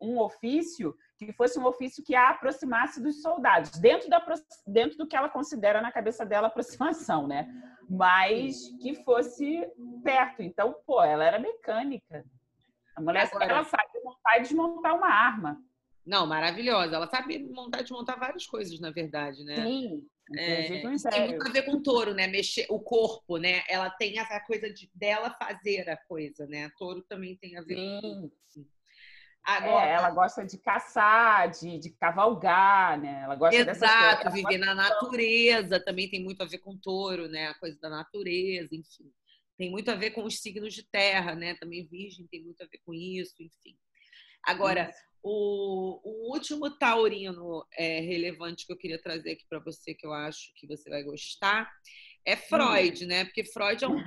um 0.00 0.18
ofício 0.18 0.94
que 1.18 1.32
fosse 1.32 1.58
um 1.58 1.66
ofício 1.66 2.04
que 2.04 2.14
a 2.14 2.30
aproximasse 2.30 3.00
dos 3.00 3.22
soldados, 3.22 3.70
dentro, 3.78 4.08
da, 4.08 4.24
dentro 4.66 4.98
do 4.98 5.06
que 5.06 5.16
ela 5.16 5.28
considera 5.28 5.80
na 5.80 5.92
cabeça 5.92 6.26
dela 6.26 6.48
aproximação, 6.48 7.26
né? 7.26 7.48
Mas 7.88 8.68
que 8.80 8.94
fosse 9.04 9.66
perto. 10.02 10.42
Então, 10.42 10.74
pô, 10.86 11.02
ela 11.02 11.24
era 11.24 11.38
mecânica. 11.38 12.24
A 13.02 13.04
mulher 13.04 13.26
Agora, 13.26 13.44
ela 13.44 13.64
sabe 13.64 14.00
montar 14.04 14.38
e 14.38 14.42
desmontar 14.42 14.96
uma 14.96 15.08
arma. 15.08 15.60
Não, 16.06 16.26
maravilhosa. 16.26 16.96
Ela 16.96 17.08
sabe 17.08 17.38
montar 17.38 17.80
e 17.80 17.82
desmontar 17.82 18.18
várias 18.18 18.46
coisas, 18.46 18.78
na 18.80 18.90
verdade, 18.90 19.44
né? 19.44 19.64
Sim, 19.64 20.06
é, 20.36 20.68
tem 21.10 21.26
muito 21.26 21.46
a 21.46 21.50
ver 21.50 21.62
com 21.62 21.82
touro, 21.82 22.14
né? 22.14 22.26
Mexer 22.26 22.66
o 22.70 22.80
corpo, 22.80 23.36
né? 23.38 23.62
Ela 23.68 23.90
tem 23.90 24.18
essa 24.18 24.40
coisa 24.40 24.72
de 24.72 24.90
dela 24.94 25.30
fazer 25.30 25.88
a 25.90 25.96
coisa, 25.96 26.46
né? 26.46 26.70
Touro 26.78 27.02
também 27.02 27.36
tem 27.36 27.56
a 27.56 27.62
ver 27.62 27.76
Sim. 27.76 28.00
com 28.00 28.30
isso. 28.46 28.66
Agora, 29.44 29.86
é, 29.86 29.94
ela 29.94 30.10
gosta 30.10 30.46
de 30.46 30.56
caçar, 30.58 31.50
de, 31.50 31.76
de 31.76 31.90
cavalgar, 31.90 33.00
né? 33.00 33.22
Ela 33.24 33.34
gosta 33.34 33.56
Exato, 33.56 34.30
viver 34.30 34.58
na 34.58 34.72
natureza 34.74 35.80
também 35.80 36.08
tem 36.08 36.22
muito 36.22 36.42
a 36.42 36.46
ver 36.46 36.58
com 36.58 36.78
touro, 36.78 37.28
né? 37.28 37.48
A 37.48 37.54
coisa 37.54 37.78
da 37.80 37.90
natureza, 37.90 38.68
enfim. 38.72 39.12
Tem 39.56 39.70
muito 39.70 39.90
a 39.90 39.94
ver 39.94 40.10
com 40.10 40.24
os 40.24 40.40
signos 40.40 40.74
de 40.74 40.82
terra, 40.84 41.34
né? 41.34 41.54
Também 41.54 41.86
virgem 41.86 42.26
tem 42.26 42.42
muito 42.42 42.62
a 42.62 42.66
ver 42.66 42.78
com 42.84 42.92
isso, 42.94 43.34
enfim. 43.40 43.76
Agora, 44.44 44.88
isso. 44.90 45.12
O, 45.22 46.00
o 46.02 46.32
último 46.32 46.68
taurino 46.78 47.64
é, 47.78 48.00
relevante 48.00 48.66
que 48.66 48.72
eu 48.72 48.76
queria 48.76 49.00
trazer 49.00 49.32
aqui 49.32 49.44
para 49.48 49.60
você, 49.60 49.94
que 49.94 50.04
eu 50.04 50.12
acho 50.12 50.52
que 50.56 50.66
você 50.66 50.90
vai 50.90 51.04
gostar, 51.04 51.70
é 52.24 52.36
Freud, 52.36 53.04
hum. 53.04 53.08
né? 53.08 53.24
Porque 53.24 53.44
Freud 53.44 53.84
é 53.84 53.88
um 53.88 54.02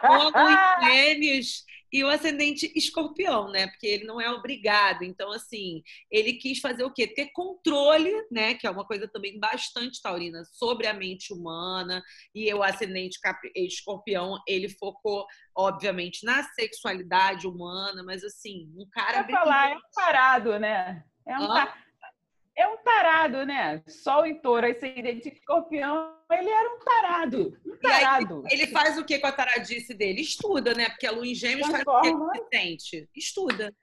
com 0.00 0.84
gêmeos 0.84 1.64
e 1.92 2.02
o 2.02 2.08
ascendente 2.08 2.70
escorpião, 2.74 3.50
né? 3.50 3.68
Porque 3.68 3.86
ele 3.86 4.04
não 4.04 4.20
é 4.20 4.28
obrigado. 4.30 5.02
Então, 5.02 5.30
assim, 5.32 5.82
ele 6.10 6.34
quis 6.34 6.58
fazer 6.58 6.84
o 6.84 6.92
quê? 6.92 7.06
Ter 7.06 7.30
controle, 7.32 8.12
né? 8.30 8.54
Que 8.54 8.66
é 8.66 8.70
uma 8.70 8.84
coisa 8.84 9.08
também 9.08 9.38
bastante 9.38 10.02
taurina, 10.02 10.42
sobre 10.44 10.86
a 10.86 10.92
mente 10.92 11.32
humana. 11.32 12.02
E 12.34 12.52
o 12.52 12.62
ascendente 12.62 13.18
escorpião, 13.54 14.38
ele 14.46 14.68
focou, 14.68 15.26
obviamente, 15.56 16.24
na 16.24 16.42
sexualidade 16.42 17.46
humana, 17.46 18.02
mas 18.02 18.24
assim, 18.24 18.68
um 18.76 18.86
cara. 18.90 19.24
Pra 19.24 19.38
falar, 19.40 19.70
é 19.70 19.76
um 19.76 19.80
parado, 19.94 20.58
né? 20.58 21.04
É 21.26 21.38
um, 21.38 21.48
é 22.56 22.66
um 22.66 22.76
tarado, 22.78 23.44
né? 23.44 23.82
Sol 23.86 24.24
em 24.24 24.40
touro, 24.40 24.66
ascendente 24.66 25.28
escorpião, 25.28 26.14
ele 26.30 26.48
era 26.48 26.74
um 26.74 26.78
tarado. 26.78 27.58
Um 27.66 27.76
tarado. 27.76 28.42
Aí, 28.46 28.58
ele 28.58 28.66
faz 28.68 28.96
o 28.96 29.04
que 29.04 29.18
com 29.18 29.26
a 29.26 29.32
taradice 29.32 29.92
dele? 29.92 30.22
Estuda, 30.22 30.74
né? 30.74 30.88
Porque 30.88 31.06
a 31.06 31.12
lua 31.12 31.26
em 31.26 31.34
gêmeos 31.34 31.68
faz 31.68 31.84
o 31.86 32.30
que 32.30 32.56
sente? 32.56 33.08
Estuda. 33.14 33.74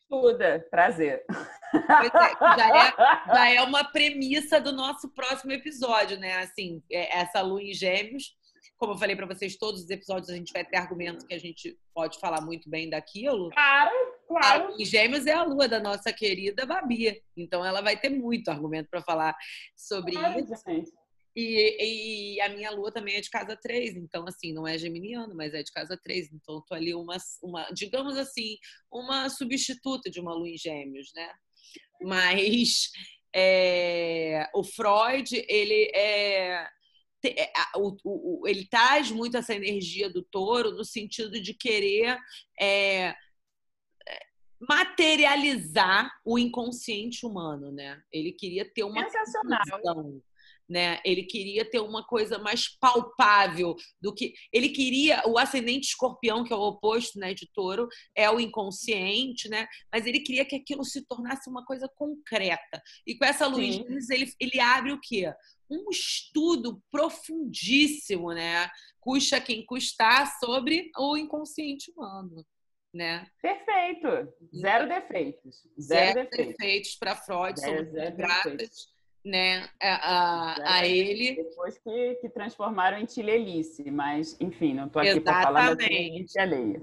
Estuda, 0.00 0.66
prazer. 0.70 1.24
É, 1.28 2.56
já, 2.56 2.68
é, 2.68 2.92
já 3.34 3.50
é 3.50 3.62
uma 3.62 3.84
premissa 3.84 4.60
do 4.60 4.72
nosso 4.72 5.08
próximo 5.10 5.52
episódio, 5.52 6.18
né? 6.18 6.38
Assim, 6.38 6.82
é, 6.90 7.18
essa 7.18 7.40
lua 7.42 7.62
em 7.62 7.72
gêmeos 7.74 8.34
como 8.82 8.94
eu 8.94 8.98
falei 8.98 9.14
para 9.14 9.26
vocês, 9.26 9.54
todos 9.54 9.84
os 9.84 9.90
episódios 9.90 10.28
a 10.28 10.34
gente 10.34 10.52
vai 10.52 10.64
ter 10.64 10.76
argumentos 10.76 11.24
que 11.24 11.32
a 11.32 11.38
gente 11.38 11.78
pode 11.94 12.18
falar 12.18 12.40
muito 12.40 12.68
bem 12.68 12.90
daquilo. 12.90 13.48
Claro, 13.50 13.92
claro. 14.40 14.74
E 14.78 14.84
Gêmeos 14.84 15.26
é 15.26 15.32
a 15.32 15.44
lua 15.44 15.68
da 15.68 15.80
nossa 15.80 16.12
querida 16.12 16.66
Babi. 16.66 17.22
Então 17.36 17.64
ela 17.64 17.80
vai 17.80 17.98
ter 17.98 18.10
muito 18.10 18.48
argumento 18.48 18.88
para 18.90 19.02
falar 19.02 19.36
sobre 19.76 20.12
claro, 20.12 20.40
isso. 20.40 20.54
Gente. 20.66 20.90
E, 21.34 22.34
e, 22.34 22.40
a 22.42 22.48
minha 22.50 22.70
lua 22.70 22.92
também 22.92 23.16
é 23.16 23.20
de 23.20 23.30
casa 23.30 23.56
3, 23.56 23.96
então, 23.96 24.26
assim, 24.28 24.52
não 24.52 24.68
é 24.68 24.76
geminiano, 24.76 25.34
mas 25.34 25.54
é 25.54 25.62
de 25.62 25.72
casa 25.72 25.98
3. 26.02 26.30
Então, 26.30 26.56
eu 26.56 26.60
tô 26.60 26.74
ali 26.74 26.94
uma, 26.94 27.16
uma, 27.42 27.66
digamos 27.72 28.18
assim, 28.18 28.58
uma 28.90 29.30
substituta 29.30 30.10
de 30.10 30.20
uma 30.20 30.34
lua 30.34 30.48
em 30.48 30.58
gêmeos, 30.58 31.10
né? 31.14 31.32
Mas 32.02 32.90
é, 33.34 34.46
o 34.54 34.62
Freud, 34.62 35.42
ele 35.48 35.90
é 35.94 36.68
é, 37.24 37.52
o, 37.76 37.96
o, 38.04 38.48
ele 38.48 38.66
traz 38.66 39.12
muito 39.12 39.36
essa 39.36 39.54
energia 39.54 40.10
do 40.10 40.24
touro 40.24 40.72
no 40.72 40.84
sentido 40.84 41.40
de 41.40 41.54
querer 41.54 42.18
é, 42.60 43.14
materializar 44.68 46.10
o 46.24 46.38
inconsciente 46.38 47.26
humano, 47.26 47.72
né? 47.72 48.00
Ele 48.12 48.32
queria 48.32 48.64
ter 48.64 48.84
uma 48.84 49.08
sensacional. 49.08 50.20
né? 50.68 51.00
Ele 51.04 51.24
queria 51.24 51.68
ter 51.68 51.80
uma 51.80 52.04
coisa 52.04 52.38
mais 52.38 52.68
palpável 52.78 53.74
do 54.00 54.14
que 54.14 54.32
ele 54.52 54.68
queria. 54.70 55.22
O 55.26 55.38
ascendente 55.38 55.88
escorpião, 55.88 56.44
que 56.44 56.52
é 56.52 56.56
o 56.56 56.60
oposto, 56.60 57.18
né, 57.18 57.34
de 57.34 57.46
touro, 57.52 57.88
é 58.16 58.30
o 58.30 58.40
inconsciente, 58.40 59.48
né? 59.48 59.66
Mas 59.92 60.06
ele 60.06 60.20
queria 60.20 60.44
que 60.44 60.56
aquilo 60.56 60.84
se 60.84 61.04
tornasse 61.06 61.50
uma 61.50 61.64
coisa 61.64 61.88
concreta. 61.96 62.82
E 63.06 63.16
com 63.16 63.24
essa 63.24 63.46
luz, 63.46 63.80
ele, 64.10 64.32
ele 64.40 64.60
abre 64.60 64.92
o 64.92 65.00
quê? 65.00 65.32
um 65.72 65.90
estudo 65.90 66.82
profundíssimo, 66.90 68.32
né? 68.32 68.68
Custa 69.00 69.40
quem 69.40 69.64
custar 69.64 70.38
sobre 70.38 70.90
o 70.98 71.16
inconsciente 71.16 71.90
humano, 71.90 72.44
né? 72.92 73.26
Perfeito. 73.40 74.32
Zero 74.54 74.88
defeitos. 74.88 75.62
Zero, 75.80 76.12
zero 76.14 76.30
defeitos, 76.30 76.56
defeitos 76.56 76.96
para 76.96 77.16
Freud. 77.16 77.60
Zero, 77.60 77.90
zero 77.90 78.16
gratas, 78.16 78.88
né? 79.24 79.68
A, 79.80 79.94
a, 79.94 80.78
a 80.78 80.86
ele. 80.86 81.36
Depois 81.36 81.78
que, 81.78 82.14
que 82.16 82.28
transformaram 82.28 82.98
em 82.98 83.06
tilelice, 83.06 83.90
mas 83.90 84.36
enfim, 84.40 84.74
não 84.74 84.86
estou 84.86 85.00
aqui 85.00 85.20
para 85.20 85.42
falar 85.42 85.74
da 85.74 85.76
tilelice 85.76 86.38
alheia. 86.38 86.82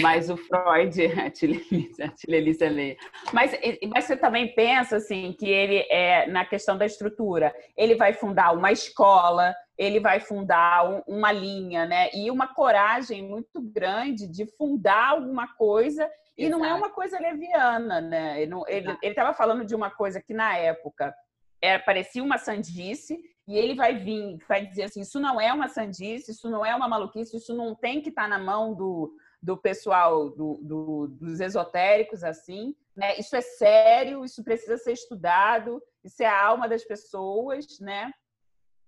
Mas 0.00 0.30
o 0.30 0.36
Freud, 0.36 0.98
a 1.20 2.08
Tilelícia 2.10 2.70
Leia. 2.70 2.96
Mas, 3.32 3.52
mas 3.88 4.04
você 4.04 4.16
também 4.16 4.54
pensa 4.54 4.96
assim 4.96 5.34
que 5.38 5.46
ele 5.46 5.86
é 5.90 6.26
na 6.26 6.44
questão 6.44 6.76
da 6.76 6.86
estrutura, 6.86 7.54
ele 7.76 7.94
vai 7.94 8.12
fundar 8.12 8.52
uma 8.52 8.72
escola, 8.72 9.54
ele 9.76 10.00
vai 10.00 10.20
fundar 10.20 11.02
uma 11.06 11.32
linha, 11.32 11.84
né? 11.86 12.10
E 12.14 12.30
uma 12.30 12.46
coragem 12.46 13.22
muito 13.22 13.60
grande 13.60 14.26
de 14.26 14.46
fundar 14.46 15.10
alguma 15.10 15.48
coisa 15.54 16.08
e 16.36 16.46
Exato. 16.46 16.58
não 16.58 16.66
é 16.66 16.74
uma 16.74 16.90
coisa 16.90 17.18
leviana, 17.18 18.00
né? 18.00 18.42
Ele 18.42 18.54
estava 19.02 19.32
falando 19.32 19.64
de 19.64 19.74
uma 19.74 19.90
coisa 19.90 20.20
que 20.20 20.32
na 20.34 20.56
época 20.56 21.14
era, 21.60 21.82
parecia 21.82 22.22
uma 22.22 22.38
sandice 22.38 23.18
e 23.46 23.56
ele 23.56 23.74
vai 23.74 23.96
vir, 23.96 24.38
vai 24.48 24.66
dizer 24.66 24.84
assim, 24.84 25.00
isso 25.00 25.20
não 25.20 25.40
é 25.40 25.52
uma 25.52 25.68
sandice, 25.68 26.30
isso 26.30 26.48
não 26.48 26.64
é 26.64 26.74
uma 26.74 26.88
maluquice, 26.88 27.36
isso 27.36 27.54
não 27.54 27.74
tem 27.74 28.00
que 28.00 28.08
estar 28.08 28.22
tá 28.22 28.28
na 28.28 28.38
mão 28.38 28.74
do 28.74 29.14
do 29.44 29.58
pessoal 29.58 30.30
do, 30.30 30.58
do, 30.62 31.06
dos 31.20 31.38
esotéricos 31.38 32.24
assim, 32.24 32.74
né? 32.96 33.14
Isso 33.18 33.36
é 33.36 33.42
sério, 33.42 34.24
isso 34.24 34.42
precisa 34.42 34.78
ser 34.78 34.92
estudado, 34.92 35.82
isso 36.02 36.22
é 36.22 36.26
a 36.26 36.46
alma 36.46 36.66
das 36.66 36.82
pessoas, 36.82 37.78
né? 37.78 38.10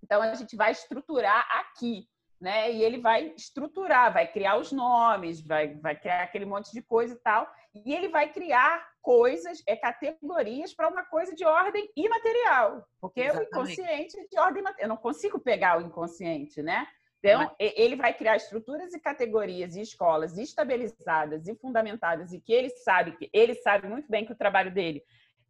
Então 0.07 0.23
a 0.23 0.35
gente 0.35 0.55
vai 0.55 0.71
estruturar 0.71 1.45
aqui, 1.59 2.09
né? 2.41 2.71
E 2.73 2.83
ele 2.83 2.99
vai 2.99 3.35
estruturar, 3.37 4.13
vai 4.13 4.31
criar 4.31 4.57
os 4.57 4.71
nomes, 4.71 5.45
vai, 5.45 5.75
vai 5.75 5.99
criar 5.99 6.23
aquele 6.23 6.45
monte 6.45 6.73
de 6.73 6.81
coisa 6.81 7.15
e 7.15 7.19
tal, 7.19 7.51
e 7.75 7.93
ele 7.93 8.09
vai 8.09 8.33
criar 8.33 8.87
coisas, 9.03 9.63
é 9.67 9.75
categorias 9.75 10.73
para 10.73 10.89
uma 10.89 11.05
coisa 11.05 11.35
de 11.35 11.45
ordem 11.45 11.91
imaterial, 11.97 12.87
porque 13.01 13.21
Exatamente. 13.21 13.47
o 13.47 13.49
inconsciente 13.49 14.21
é 14.21 14.27
de 14.27 14.39
ordem 14.39 14.65
eu 14.79 14.89
não 14.89 14.97
consigo 14.97 15.41
pegar 15.41 15.79
o 15.79 15.83
inconsciente, 15.83 16.63
né? 16.63 16.87
Então, 17.19 17.57
ele 17.59 17.97
vai 17.97 18.15
criar 18.15 18.37
estruturas 18.37 18.95
e 18.95 19.01
categorias 19.01 19.75
e 19.75 19.81
escolas 19.81 20.39
estabilizadas 20.39 21.49
e 21.49 21.57
fundamentadas 21.57 22.33
e 22.33 22.41
que 22.41 22.53
ele 22.53 22.71
sabe 22.71 23.17
que 23.17 23.29
ele 23.33 23.55
sabe 23.57 23.89
muito 23.89 24.09
bem 24.09 24.25
que 24.25 24.33
o 24.33 24.37
trabalho 24.37 24.73
dele 24.73 25.03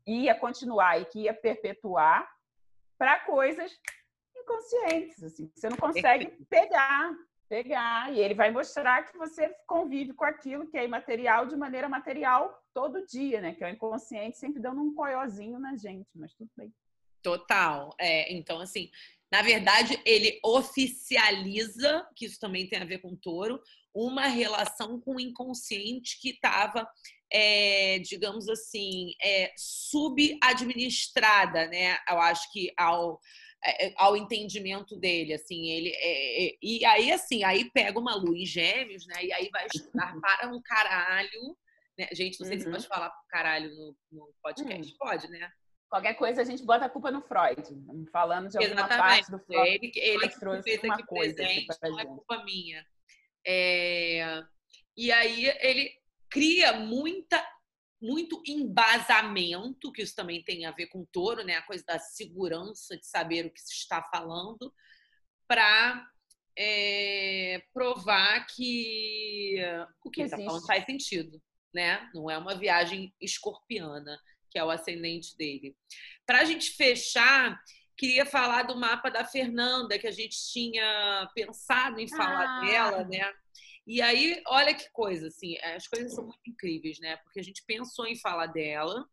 ia 0.06 0.34
continuar 0.34 0.98
e 0.98 1.04
que 1.04 1.24
ia 1.24 1.34
perpetuar 1.34 2.26
para 2.96 3.20
coisas 3.26 3.70
inconscientes, 4.46 5.22
assim, 5.22 5.50
você 5.54 5.68
não 5.68 5.76
consegue 5.76 6.26
pegar, 6.48 7.12
pegar, 7.48 8.12
e 8.12 8.20
ele 8.20 8.34
vai 8.34 8.50
mostrar 8.50 9.04
que 9.04 9.16
você 9.18 9.52
convive 9.66 10.12
com 10.12 10.24
aquilo 10.24 10.68
que 10.68 10.78
é 10.78 10.84
imaterial 10.84 11.46
de 11.46 11.56
maneira 11.56 11.88
material 11.88 12.62
todo 12.72 13.06
dia, 13.06 13.40
né? 13.40 13.54
Que 13.54 13.64
é 13.64 13.68
o 13.68 13.70
inconsciente 13.70 14.38
sempre 14.38 14.60
dando 14.60 14.80
um 14.80 14.94
coiozinho 14.94 15.58
na 15.58 15.76
gente, 15.76 16.08
mas 16.14 16.32
tudo 16.34 16.50
bem. 16.56 16.72
Total. 17.22 17.94
É, 17.98 18.32
então, 18.32 18.60
assim, 18.60 18.90
na 19.32 19.42
verdade, 19.42 20.00
ele 20.04 20.38
oficializa, 20.44 22.06
que 22.14 22.26
isso 22.26 22.38
também 22.38 22.68
tem 22.68 22.80
a 22.80 22.84
ver 22.84 22.98
com 22.98 23.16
touro, 23.16 23.60
uma 23.94 24.26
relação 24.26 25.00
com 25.00 25.16
o 25.16 25.20
inconsciente 25.20 26.20
que 26.20 26.30
estava, 26.30 26.86
é, 27.32 27.98
digamos 28.00 28.48
assim, 28.48 29.12
é, 29.22 29.52
subadministrada, 29.56 31.66
né? 31.68 31.96
Eu 32.08 32.20
acho 32.20 32.52
que 32.52 32.72
ao, 32.76 33.20
ao 33.96 34.16
entendimento 34.16 34.96
dele, 34.96 35.34
assim, 35.34 35.68
ele 35.68 35.90
é, 35.90 36.46
é, 36.46 36.58
e 36.62 36.84
aí 36.84 37.12
assim, 37.12 37.44
aí 37.44 37.70
pega 37.70 37.98
uma 37.98 38.16
em 38.34 38.46
gêmeos, 38.46 39.06
né? 39.06 39.24
E 39.24 39.32
aí 39.32 39.48
vai 39.50 39.66
estudar 39.66 40.14
para 40.20 40.48
um 40.48 40.60
caralho, 40.62 41.56
né? 41.98 42.08
Gente, 42.12 42.40
não 42.40 42.46
sei 42.46 42.56
uhum. 42.56 42.62
se 42.62 42.70
pode 42.70 42.88
falar 42.88 43.12
caralho 43.28 43.70
no, 43.70 43.96
no 44.12 44.34
podcast, 44.42 44.92
uhum. 44.92 44.98
pode, 44.98 45.28
né? 45.28 45.50
Qualquer 45.88 46.14
coisa 46.14 46.42
a 46.42 46.44
gente 46.44 46.64
bota 46.64 46.84
a 46.84 46.90
culpa 46.90 47.10
no 47.10 47.22
Freud, 47.22 47.62
falando 48.10 48.48
de 48.48 48.58
alguma 48.58 48.80
Exatamente. 48.80 48.98
parte 48.98 49.30
do 49.30 49.38
Freud. 49.38 49.68
Ele, 49.68 49.92
ele 49.94 50.28
que 50.28 50.62
fez 50.62 50.84
aqui 50.84 51.04
coisa 51.04 51.34
presente, 51.34 51.66
não 51.82 52.00
é 52.00 52.04
culpa 52.04 52.44
minha. 52.44 52.84
É... 53.46 54.42
E 54.96 55.12
aí 55.12 55.46
ele 55.60 55.90
cria 56.28 56.72
muita 56.72 57.42
muito 58.00 58.42
embasamento, 58.46 59.92
que 59.92 60.02
isso 60.02 60.14
também 60.14 60.42
tem 60.42 60.66
a 60.66 60.70
ver 60.70 60.86
com 60.86 61.06
touro, 61.06 61.42
né? 61.44 61.56
A 61.56 61.62
coisa 61.62 61.84
da 61.86 61.98
segurança 61.98 62.96
de 62.96 63.06
saber 63.06 63.46
o 63.46 63.50
que 63.50 63.60
se 63.60 63.74
está 63.74 64.02
falando, 64.02 64.72
para 65.48 66.06
é, 66.58 67.62
provar 67.72 68.46
que 68.46 69.56
o 70.04 70.10
que 70.10 70.22
está 70.22 70.36
falando 70.36 70.66
faz 70.66 70.84
sentido, 70.84 71.40
né? 71.74 72.08
Não 72.14 72.30
é 72.30 72.36
uma 72.38 72.54
viagem 72.54 73.14
escorpiana, 73.20 74.18
que 74.50 74.58
é 74.58 74.64
o 74.64 74.70
ascendente 74.70 75.36
dele. 75.36 75.76
Para 76.26 76.40
a 76.40 76.44
gente 76.44 76.70
fechar, 76.72 77.58
queria 77.96 78.26
falar 78.26 78.64
do 78.64 78.76
mapa 78.76 79.10
da 79.10 79.24
Fernanda, 79.24 79.98
que 79.98 80.06
a 80.06 80.12
gente 80.12 80.36
tinha 80.52 81.30
pensado 81.34 81.98
em 82.00 82.08
falar 82.08 82.58
ah. 82.58 82.60
dela, 82.60 83.04
né? 83.04 83.32
E 83.86 84.02
aí, 84.02 84.42
olha 84.46 84.74
que 84.74 84.90
coisa, 84.90 85.28
assim, 85.28 85.56
as 85.58 85.86
coisas 85.86 86.14
são 86.14 86.24
muito 86.24 86.40
incríveis, 86.46 86.98
né? 86.98 87.16
Porque 87.18 87.38
a 87.38 87.42
gente 87.42 87.62
pensou 87.64 88.06
em 88.06 88.18
falar 88.18 88.46
dela, 88.48 89.06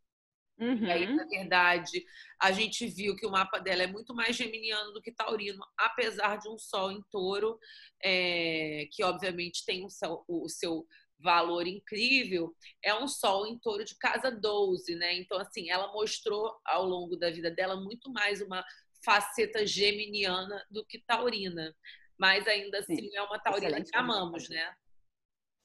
Uhum. 0.60 0.86
E 0.86 0.92
aí, 0.92 1.08
uhum. 1.08 1.16
na 1.16 1.26
verdade, 1.26 2.06
a 2.40 2.52
gente 2.52 2.86
viu 2.88 3.16
que 3.16 3.26
o 3.26 3.32
mapa 3.32 3.60
dela 3.60 3.84
é 3.84 3.88
muito 3.88 4.14
mais 4.14 4.36
geminiano 4.36 4.94
do 4.94 5.02
que 5.02 5.12
taurino, 5.12 5.60
apesar 5.78 6.38
de 6.38 6.48
um 6.48 6.58
sol 6.58 6.92
em 6.92 7.02
touro, 7.12 7.58
é, 8.02 8.88
que 8.92 9.04
obviamente 9.04 9.66
tem 9.66 9.84
o 9.84 9.90
seu, 9.90 10.24
o 10.28 10.48
seu 10.48 10.86
valor 11.20 11.66
incrível, 11.66 12.54
é 12.84 12.94
um 12.94 13.08
sol 13.08 13.48
em 13.48 13.58
touro 13.58 13.84
de 13.84 13.98
casa 13.98 14.30
12, 14.30 14.96
né? 14.96 15.16
Então, 15.16 15.40
assim, 15.40 15.70
ela 15.70 15.92
mostrou 15.92 16.56
ao 16.66 16.86
longo 16.86 17.16
da 17.16 17.32
vida 17.32 17.50
dela 17.50 17.76
muito 17.76 18.12
mais 18.12 18.42
uma 18.42 18.64
faceta 19.04 19.66
geminiana 19.66 20.64
do 20.70 20.86
que 20.86 21.00
taurina 21.00 21.76
mas 22.24 22.48
ainda 22.48 22.80
assim 22.80 22.96
Sim. 22.96 23.18
é 23.18 23.22
uma 23.22 23.38
taurina 23.38 23.68
excelente 23.68 23.92
que 23.92 23.98
amamos, 23.98 24.48
né? 24.48 24.74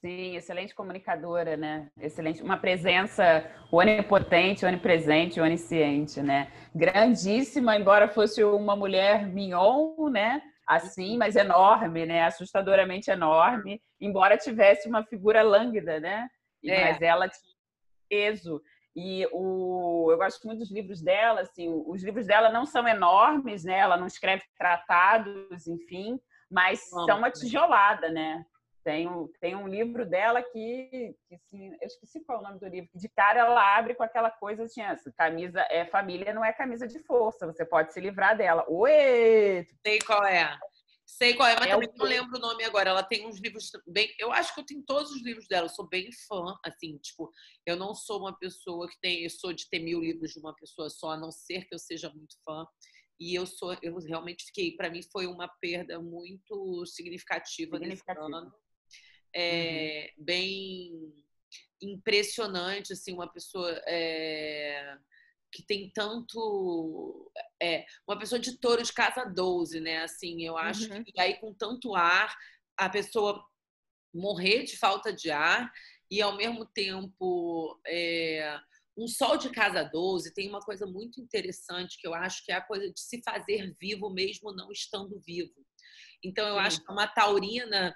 Sim, 0.01 0.35
excelente 0.35 0.75
comunicadora, 0.75 1.57
né? 1.57 1.89
Excelente, 2.01 2.43
uma 2.43 2.57
presença 2.57 3.49
onipotente, 3.71 4.67
onipresente, 4.67 5.41
onisciente, 5.41 6.21
né? 6.21 6.53
Grandíssima, 6.75 7.77
embora 7.77 8.09
fosse 8.09 8.43
uma 8.43 8.75
mulher 8.75 9.25
mignon, 9.25 10.11
né? 10.11 10.43
Assim, 10.67 11.17
mas 11.17 11.37
enorme, 11.37 12.05
né? 12.05 12.25
Assustadoramente 12.25 13.09
enorme, 13.09 13.81
embora 14.01 14.37
tivesse 14.37 14.89
uma 14.89 15.05
figura 15.05 15.43
lânguida, 15.43 16.01
né? 16.01 16.29
É. 16.65 16.87
Mas 16.87 17.01
ela 17.01 17.29
tinha 17.29 17.55
peso. 18.09 18.61
E 18.97 19.25
o, 19.31 20.09
eu 20.11 20.19
gosto 20.19 20.45
muito 20.45 20.59
dos 20.59 20.73
livros 20.73 21.01
dela, 21.01 21.43
assim, 21.43 21.69
os 21.87 22.03
livros 22.03 22.27
dela 22.27 22.51
não 22.51 22.67
são 22.67 22.87
enormes, 22.89 23.63
né? 23.63 23.79
Ela 23.79 23.97
não 23.97 24.09
escreve 24.09 24.43
tratados, 24.59 25.69
enfim, 25.69 26.19
mas 26.51 26.89
são 26.89 27.19
uma 27.19 27.31
tijolada, 27.31 28.11
né? 28.11 28.45
Tem 28.85 29.07
um, 29.07 29.29
tem 29.41 29.55
um 29.55 29.69
livro 29.69 30.07
dela 30.07 30.43
que, 30.43 31.15
que 31.29 31.37
se, 31.37 31.67
eu 31.81 31.87
esqueci 31.87 32.25
qual 32.25 32.39
é 32.39 32.41
o 32.41 32.45
nome 32.45 32.61
do 32.61 32.67
livro, 32.67 32.89
que 32.91 32.99
de 32.99 33.09
cara 33.09 33.41
ela 33.41 33.77
abre 33.77 33.95
com 33.95 34.03
aquela 34.03 34.31
coisa 34.31 34.63
assim, 34.63 34.81
essa 34.81 35.13
camisa 35.13 35.61
é 35.69 35.85
família, 35.85 36.33
não 36.33 36.45
é 36.45 36.53
camisa 36.53 36.87
de 36.87 36.99
força, 37.01 37.47
você 37.47 37.67
pode 37.67 37.93
se 37.93 38.01
livrar 38.01 38.37
dela. 38.37 38.65
Oi! 38.67 39.67
Sei 39.85 39.99
qual 39.99 40.25
é. 40.25 40.59
Sei 41.05 41.35
qual 41.35 41.49
é, 41.49 41.55
mas 41.59 41.69
é 41.69 41.71
também 41.71 41.89
não 41.97 42.07
lembro 42.07 42.37
o 42.37 42.41
nome 42.41 42.65
agora. 42.65 42.91
Ela 42.91 43.03
tem 43.03 43.27
uns 43.27 43.39
livros 43.41 43.71
bem. 43.87 44.15
Eu 44.19 44.31
acho 44.31 44.55
que 44.55 44.61
eu 44.61 44.67
tenho 44.67 44.83
todos 44.83 45.11
os 45.11 45.23
livros 45.23 45.49
dela. 45.49 45.65
Eu 45.65 45.71
sou 45.71 45.89
bem 45.89 46.11
fã, 46.29 46.55
assim, 46.63 46.99
tipo, 46.99 47.33
eu 47.65 47.77
não 47.77 47.95
sou 47.95 48.21
uma 48.21 48.39
pessoa 48.39 48.87
que 48.87 49.01
tem. 49.01 49.25
Eu 49.25 49.31
sou 49.31 49.55
de 49.55 49.69
ter 49.71 49.79
mil 49.79 50.01
livros 50.01 50.33
de 50.33 50.39
uma 50.39 50.55
pessoa 50.55 50.91
só, 50.91 51.13
a 51.13 51.17
não 51.17 51.33
ser 51.33 51.65
que 51.65 51.75
eu 51.75 51.79
seja 51.79 52.11
muito 52.11 52.37
fã. 52.45 52.67
E 53.21 53.35
eu 53.35 53.47
sou, 53.47 53.77
eu 53.83 53.97
realmente 53.99 54.45
fiquei, 54.45 54.77
para 54.77 54.91
mim 54.91 55.03
foi 55.03 55.27
uma 55.27 55.49
perda 55.49 56.01
muito 56.01 56.85
significativa, 56.87 57.77
significativa. 57.77 58.29
nesse 58.29 58.37
ano. 58.37 58.55
É, 59.35 60.13
uhum. 60.17 60.25
Bem 60.25 61.15
impressionante, 61.81 62.93
assim, 62.93 63.13
uma 63.13 63.31
pessoa 63.31 63.71
é, 63.87 64.97
que 65.51 65.63
tem 65.63 65.91
tanto. 65.91 67.31
É, 67.61 67.85
uma 68.07 68.19
pessoa 68.19 68.39
de 68.39 68.59
touro 68.59 68.83
de 68.83 68.93
casa 68.93 69.25
12, 69.25 69.81
né? 69.81 70.03
Assim, 70.03 70.45
eu 70.45 70.57
acho 70.57 70.93
uhum. 70.93 71.05
que 71.05 71.21
aí 71.21 71.35
com 71.41 71.53
tanto 71.53 71.95
ar, 71.95 72.37
a 72.77 72.89
pessoa 72.89 73.45
morrer 74.15 74.63
de 74.65 74.77
falta 74.77 75.13
de 75.13 75.31
ar 75.31 75.71
e 76.11 76.23
ao 76.23 76.37
mesmo 76.37 76.65
tempo 76.65 77.79
é, 77.87 78.59
um 78.99 79.07
sol 79.07 79.37
de 79.37 79.49
casa 79.51 79.85
12 79.85 80.35
tem 80.35 80.49
uma 80.49 80.61
coisa 80.61 80.85
muito 80.85 81.21
interessante 81.21 81.97
que 82.01 82.07
eu 82.07 82.15
acho 82.15 82.45
que 82.45 82.51
é 82.51 82.57
a 82.57 82.61
coisa 82.61 82.93
de 82.93 83.01
se 83.01 83.23
fazer 83.23 83.75
vivo 83.81 84.11
mesmo 84.11 84.53
não 84.53 84.73
estando 84.73 85.21
vivo. 85.21 85.55
Então 86.23 86.47
eu 86.49 86.55
Sim. 86.55 86.61
acho 86.61 86.81
que 86.85 86.91
é 86.91 86.93
uma 86.93 87.07
taurina 87.07 87.95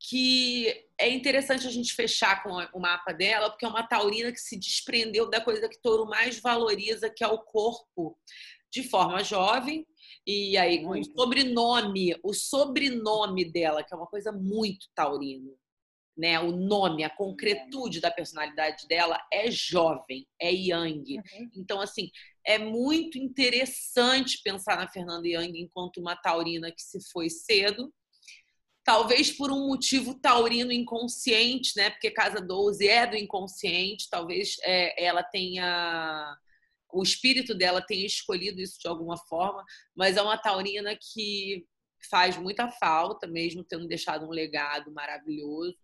que 0.00 0.86
é 0.98 1.08
interessante 1.08 1.66
a 1.66 1.70
gente 1.70 1.94
fechar 1.94 2.42
com 2.42 2.50
o 2.76 2.80
mapa 2.80 3.12
dela, 3.12 3.50
porque 3.50 3.64
é 3.64 3.68
uma 3.68 3.86
taurina 3.86 4.32
que 4.32 4.40
se 4.40 4.56
desprendeu 4.56 5.28
da 5.28 5.40
coisa 5.40 5.68
que 5.68 5.80
touro 5.80 6.06
mais 6.06 6.40
valoriza, 6.40 7.10
que 7.10 7.24
é 7.24 7.26
o 7.26 7.38
corpo, 7.38 8.16
de 8.70 8.82
forma 8.88 9.24
jovem. 9.24 9.86
E 10.26 10.56
aí, 10.56 10.82
com 10.82 10.90
o 10.90 11.04
sobrenome, 11.04 12.14
o 12.22 12.32
sobrenome 12.32 13.50
dela, 13.50 13.82
que 13.82 13.92
é 13.92 13.96
uma 13.96 14.06
coisa 14.06 14.30
muito 14.30 14.86
taurina 14.94 15.52
né? 16.18 16.40
O 16.40 16.50
nome, 16.50 17.04
a 17.04 17.10
concretude 17.10 18.00
da 18.00 18.10
personalidade 18.10 18.88
dela 18.88 19.24
é 19.32 19.48
jovem, 19.52 20.26
é 20.40 20.52
Yang. 20.52 21.18
Uhum. 21.18 21.50
Então, 21.54 21.80
assim, 21.80 22.10
é 22.44 22.58
muito 22.58 23.16
interessante 23.16 24.42
pensar 24.42 24.76
na 24.76 24.88
Fernanda 24.88 25.28
Yang 25.28 25.60
enquanto 25.60 25.98
uma 25.98 26.16
taurina 26.16 26.72
que 26.72 26.82
se 26.82 26.98
foi 27.12 27.30
cedo. 27.30 27.94
Talvez 28.82 29.30
por 29.30 29.52
um 29.52 29.68
motivo 29.68 30.18
taurino 30.18 30.72
inconsciente, 30.72 31.72
né? 31.76 31.90
Porque 31.90 32.10
Casa 32.10 32.40
12 32.40 32.88
é 32.88 33.06
do 33.06 33.16
inconsciente, 33.16 34.08
talvez 34.10 34.56
é, 34.64 35.04
ela 35.04 35.22
tenha. 35.22 36.36
O 36.90 37.02
espírito 37.02 37.54
dela 37.54 37.82
tenha 37.82 38.06
escolhido 38.06 38.62
isso 38.62 38.80
de 38.80 38.88
alguma 38.88 39.16
forma, 39.16 39.62
mas 39.94 40.16
é 40.16 40.22
uma 40.22 40.38
taurina 40.38 40.96
que 40.96 41.66
faz 42.10 42.38
muita 42.38 42.70
falta, 42.70 43.26
mesmo 43.26 43.62
tendo 43.62 43.86
deixado 43.86 44.24
um 44.26 44.30
legado 44.30 44.90
maravilhoso 44.90 45.76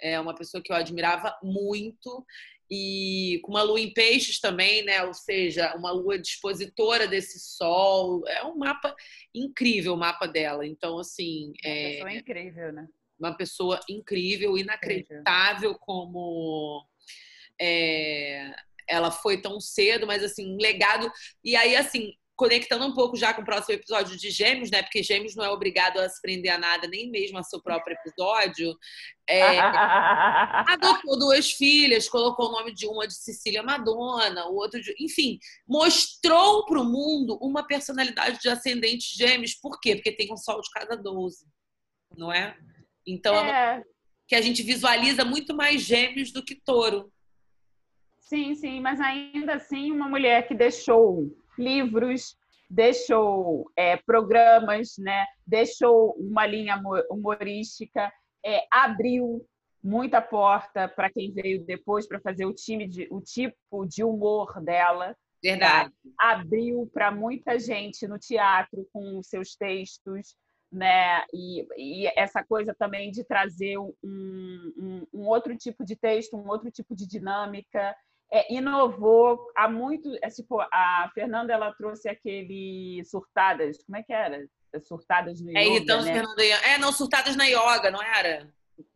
é 0.00 0.18
uma 0.20 0.34
pessoa 0.34 0.62
que 0.62 0.72
eu 0.72 0.76
admirava 0.76 1.36
muito 1.42 2.24
e 2.70 3.40
com 3.42 3.50
uma 3.50 3.62
lua 3.62 3.80
em 3.80 3.92
peixes 3.92 4.38
também, 4.38 4.84
né? 4.84 5.02
Ou 5.02 5.12
seja, 5.12 5.74
uma 5.74 5.90
lua 5.90 6.16
dispositora 6.16 7.08
desse 7.08 7.40
sol. 7.40 8.22
É 8.28 8.44
um 8.44 8.56
mapa 8.56 8.94
incrível, 9.34 9.94
o 9.94 9.98
mapa 9.98 10.26
dela. 10.26 10.64
Então, 10.64 10.98
assim. 10.98 11.52
É 11.64 11.70
uma 11.70 11.90
pessoa 11.90 12.12
incrível, 12.14 12.72
né? 12.72 12.88
Uma 13.18 13.36
pessoa 13.36 13.80
incrível, 13.88 14.56
inacreditável 14.56 15.74
como. 15.74 16.86
É, 17.60 18.54
ela 18.88 19.10
foi 19.10 19.40
tão 19.40 19.60
cedo, 19.60 20.06
mas 20.06 20.22
assim, 20.22 20.54
um 20.54 20.56
legado. 20.56 21.10
E 21.42 21.56
aí, 21.56 21.74
assim, 21.74 22.14
conectando 22.40 22.86
um 22.86 22.94
pouco 22.94 23.18
já 23.18 23.34
com 23.34 23.42
o 23.42 23.44
próximo 23.44 23.74
episódio 23.74 24.16
de 24.16 24.30
Gêmeos, 24.30 24.70
né? 24.70 24.82
Porque 24.82 25.02
Gêmeos 25.02 25.36
não 25.36 25.44
é 25.44 25.50
obrigado 25.50 25.98
a 25.98 26.08
se 26.08 26.18
prender 26.22 26.50
a 26.50 26.56
nada, 26.56 26.88
nem 26.88 27.10
mesmo 27.10 27.36
a 27.36 27.42
seu 27.42 27.60
próprio 27.60 27.94
episódio. 28.00 28.74
É, 29.28 29.58
adotou 30.72 31.18
duas 31.18 31.50
filhas, 31.52 32.08
colocou 32.08 32.48
o 32.48 32.52
nome 32.52 32.72
de 32.72 32.86
uma 32.86 33.06
de 33.06 33.12
Cecília 33.12 33.62
Madonna, 33.62 34.46
o 34.46 34.54
outro 34.54 34.80
de. 34.80 34.94
Enfim, 34.98 35.38
mostrou 35.68 36.64
para 36.64 36.80
o 36.80 36.84
mundo 36.84 37.38
uma 37.42 37.66
personalidade 37.66 38.40
de 38.40 38.48
ascendente 38.48 39.14
Gêmeos. 39.18 39.52
Por 39.52 39.78
quê? 39.78 39.96
Porque 39.96 40.10
tem 40.10 40.32
um 40.32 40.38
sol 40.38 40.62
de 40.62 40.70
cada 40.70 40.96
12, 40.96 41.44
não 42.16 42.32
é? 42.32 42.56
Então, 43.06 43.34
é. 43.34 43.82
que 44.26 44.34
a 44.34 44.40
gente 44.40 44.62
visualiza 44.62 45.26
muito 45.26 45.54
mais 45.54 45.82
Gêmeos 45.82 46.32
do 46.32 46.42
que 46.42 46.54
Touro. 46.54 47.12
Sim, 48.18 48.54
sim, 48.54 48.80
mas 48.80 48.98
ainda 48.98 49.56
assim 49.56 49.92
uma 49.92 50.08
mulher 50.08 50.48
que 50.48 50.54
deixou 50.54 51.38
livros, 51.58 52.36
deixou 52.68 53.70
é, 53.76 53.96
programas, 53.96 54.94
né? 54.98 55.26
deixou 55.46 56.14
uma 56.18 56.46
linha 56.46 56.80
humorística, 57.10 58.12
é, 58.44 58.66
abriu 58.70 59.44
muita 59.82 60.20
porta 60.20 60.88
para 60.88 61.10
quem 61.10 61.32
veio 61.32 61.64
depois 61.64 62.06
para 62.06 62.20
fazer 62.20 62.44
o 62.44 62.54
time 62.54 62.86
de, 62.86 63.08
o 63.10 63.20
tipo 63.20 63.86
de 63.86 64.04
humor 64.04 64.60
dela. 64.62 65.16
Verdade. 65.42 65.90
Tá? 65.90 66.32
Abriu 66.32 66.88
para 66.92 67.10
muita 67.10 67.58
gente 67.58 68.06
no 68.06 68.18
teatro 68.18 68.86
com 68.92 69.22
seus 69.22 69.56
textos, 69.56 70.36
né? 70.70 71.24
E, 71.32 71.66
e, 71.76 72.06
essa 72.14 72.44
coisa 72.44 72.74
também 72.78 73.10
de 73.10 73.24
trazer 73.24 73.78
um, 73.78 73.92
um, 74.04 75.06
um, 75.12 75.26
outro 75.26 75.56
tipo 75.56 75.84
de 75.84 75.96
texto, 75.96 76.36
um 76.36 76.48
outro 76.48 76.70
tipo 76.70 76.94
de 76.94 77.06
dinâmica. 77.06 77.96
É, 78.32 78.52
inovou 78.52 79.38
há 79.56 79.68
muito. 79.68 80.08
É, 80.22 80.28
tipo, 80.28 80.60
a 80.60 81.10
Fernanda 81.14 81.52
ela 81.52 81.72
trouxe 81.74 82.08
aquele 82.08 83.02
surtadas, 83.04 83.82
como 83.84 83.96
é 83.96 84.02
que 84.02 84.12
era? 84.12 84.46
Surtadas 84.84 85.40
no 85.40 85.50
é, 85.56 85.64
yoga. 85.64 85.76
Então, 85.78 86.02
né? 86.02 86.12
Fernanda, 86.12 86.44
é, 86.44 86.78
não, 86.78 86.92
surtadas 86.92 87.34
na 87.34 87.44
yoga, 87.44 87.90
não 87.90 88.00
era? 88.00 88.48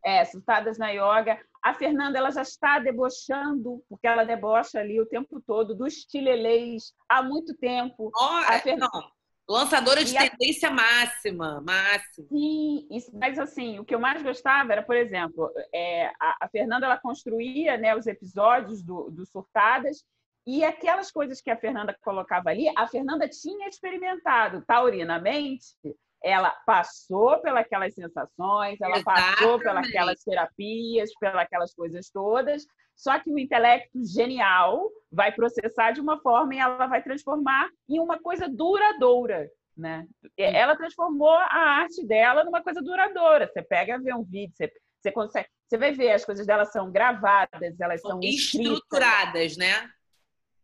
É, 0.03 0.23
surtadas 0.25 0.77
na 0.77 0.89
yoga. 0.89 1.39
A 1.61 1.73
Fernanda 1.73 2.17
ela 2.17 2.31
já 2.31 2.43
está 2.43 2.79
debochando, 2.79 3.83
porque 3.89 4.07
ela 4.07 4.23
debocha 4.23 4.79
ali 4.79 5.01
o 5.01 5.05
tempo 5.05 5.41
todo 5.41 5.75
dos 5.75 6.05
tilelês 6.05 6.93
há 7.09 7.21
muito 7.21 7.53
tempo. 7.57 8.11
Oh, 8.15 8.23
a 8.23 8.59
Fernanda... 8.59 8.89
não. 8.93 9.14
Lançadora 9.47 10.03
de 10.03 10.15
e 10.15 10.17
tendência 10.17 10.69
a... 10.69 10.71
máxima, 10.71 11.61
máxima. 11.61 12.27
Sim, 12.29 12.87
isso, 12.89 13.11
mas 13.13 13.37
assim, 13.37 13.77
o 13.77 13.85
que 13.85 13.93
eu 13.93 13.99
mais 13.99 14.21
gostava 14.23 14.71
era, 14.71 14.81
por 14.81 14.95
exemplo, 14.95 15.51
é, 15.73 16.07
a, 16.19 16.37
a, 16.41 16.49
Fernanda 16.49 16.87
ela 16.87 16.97
construía 16.97 17.77
né, 17.77 17.95
os 17.95 18.07
episódios 18.07 18.81
do, 18.81 19.11
do 19.11 19.25
Surtadas 19.25 20.03
e 20.47 20.63
aquelas 20.63 21.11
coisas 21.11 21.41
que 21.41 21.51
a 21.51 21.57
Fernanda 21.57 21.95
colocava 22.03 22.49
ali, 22.49 22.71
a 22.75 22.87
Fernanda 22.87 23.27
tinha 23.27 23.67
experimentado 23.67 24.63
taurinamente, 24.65 25.75
ela 26.23 26.49
passou 26.65 27.39
pelas 27.39 27.67
sensações, 27.93 28.81
ela 28.81 28.97
Exatamente. 28.97 29.35
passou 29.35 29.59
pelas 29.59 30.23
terapias, 30.23 31.11
pelas 31.49 31.73
coisas 31.75 32.09
todas, 32.09 32.65
só 32.95 33.19
que 33.19 33.29
o 33.29 33.37
intelecto 33.37 33.99
genial 34.05 34.89
vai 35.11 35.31
processar 35.31 35.91
de 35.91 35.99
uma 35.99 36.19
forma 36.19 36.55
e 36.55 36.59
ela 36.59 36.87
vai 36.87 37.03
transformar 37.03 37.69
em 37.89 37.99
uma 37.99 38.17
coisa 38.19 38.47
duradoura. 38.47 39.49
Né? 39.75 40.07
Ela 40.37 40.75
transformou 40.75 41.33
a 41.33 41.57
arte 41.81 42.05
dela 42.05 42.45
numa 42.45 42.63
coisa 42.63 42.81
duradoura. 42.81 43.47
Você 43.47 43.61
pega, 43.61 43.99
vê 43.99 44.13
um 44.13 44.23
vídeo, 44.23 44.53
você, 44.55 44.71
você 45.01 45.11
consegue, 45.11 45.49
você 45.67 45.77
vai 45.77 45.91
ver 45.91 46.11
as 46.11 46.23
coisas 46.23 46.47
dela 46.47 46.65
são 46.65 46.89
gravadas, 46.89 47.79
elas 47.79 48.01
são 48.01 48.19
estruturadas, 48.21 49.57
né? 49.57 49.89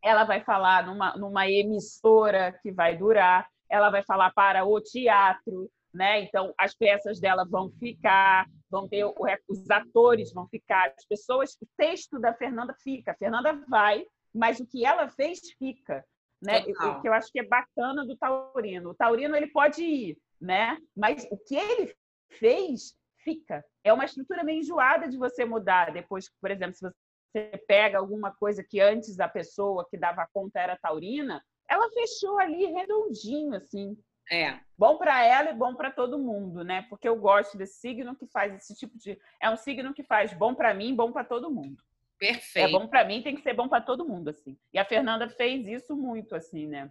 Ela 0.02 0.24
vai 0.24 0.42
falar 0.42 0.86
numa, 0.86 1.16
numa 1.18 1.50
emissora 1.50 2.58
que 2.64 2.72
vai 2.72 2.98
durar, 2.98 3.48
ela 3.70 3.90
vai 3.90 4.04
falar 4.04 4.32
para 4.32 4.66
o 4.66 4.80
teatro, 4.80 5.70
né? 5.94 6.22
Então 6.22 6.54
as 6.58 6.74
peças 6.74 7.20
dela 7.20 7.46
vão 7.46 7.70
ficar, 7.72 8.48
vão 8.70 8.88
ter 8.88 9.06
os 9.06 9.70
atores 9.70 10.34
vão 10.34 10.48
ficar, 10.48 10.94
as 10.98 11.06
pessoas, 11.06 11.54
o 11.62 11.68
texto 11.78 12.20
da 12.20 12.34
Fernanda 12.34 12.74
fica. 12.82 13.12
A 13.12 13.16
Fernanda 13.16 13.54
vai, 13.68 14.06
mas 14.34 14.60
o 14.60 14.66
que 14.66 14.86
ela 14.86 15.10
fez 15.10 15.40
fica, 15.58 16.04
né? 16.42 16.62
O 16.62 17.02
que 17.02 17.08
eu 17.08 17.14
acho 17.14 17.32
que 17.32 17.40
é 17.40 17.48
bacana 17.48 18.06
do 18.06 18.18
Taurino. 18.18 18.92
O 18.92 18.96
Taurino 18.96 19.36
ele 19.36 19.48
pode 19.48 19.84
ir, 19.84 20.18
né? 20.40 20.78
Mas 20.96 21.28
o 21.30 21.38
que 21.38 21.56
ele 21.56 21.96
fez 22.40 22.96
fica. 23.24 23.64
É 23.84 23.94
uma 23.94 24.06
estrutura 24.06 24.44
meio 24.44 24.60
enjoada 24.60 25.08
de 25.08 25.18
você 25.18 25.46
mudar 25.46 25.92
depois, 25.92 26.30
por 26.40 26.52
exemplo, 26.52 26.76
se 26.76 26.82
você 26.82 27.58
pega 27.68 27.98
alguma 27.98 28.34
coisa 28.36 28.64
que 28.64 28.80
antes 28.80 29.20
a 29.20 29.28
pessoa 29.28 29.88
que 29.90 29.98
dava 29.98 30.28
conta 30.34 30.60
era 30.60 30.78
taurina, 30.78 31.44
ela 31.70 31.90
fechou 31.92 32.38
ali 32.40 32.66
redondinho 32.66 33.56
assim. 33.56 33.98
É. 34.32 34.58
Bom 34.78 34.98
para 34.98 35.24
ela 35.26 35.52
e 35.52 35.54
bom 35.54 35.76
para 35.76 35.92
todo 35.92 36.18
mundo, 36.18 36.64
né? 36.64 36.86
Porque 36.90 37.08
eu 37.08 37.18
gosto 37.18 37.58
desse 37.58 37.80
signo 37.82 38.16
que 38.16 38.26
faz 38.26 38.56
esse 38.56 38.74
tipo 38.74 38.98
de. 38.98 39.20
É 39.42 39.50
um 39.50 39.58
signo 39.58 39.94
que 39.94 40.04
faz 40.04 40.34
bom 40.34 40.56
para 40.56 40.74
mim, 40.74 40.96
bom 40.96 41.12
para 41.12 41.26
todo 41.26 41.52
mundo. 41.52 41.84
Perfeito. 42.18 42.70
É 42.70 42.72
bom 42.72 42.88
para 42.88 43.04
mim, 43.04 43.22
tem 43.22 43.36
que 43.36 43.42
ser 43.42 43.54
bom 43.54 43.68
para 43.68 43.82
todo 43.82 44.08
mundo, 44.08 44.30
assim. 44.30 44.58
E 44.74 44.80
a 44.80 44.86
Fernanda 44.86 45.28
fez 45.28 45.68
isso 45.68 45.98
muito, 45.98 46.34
assim, 46.34 46.66
né? 46.66 46.90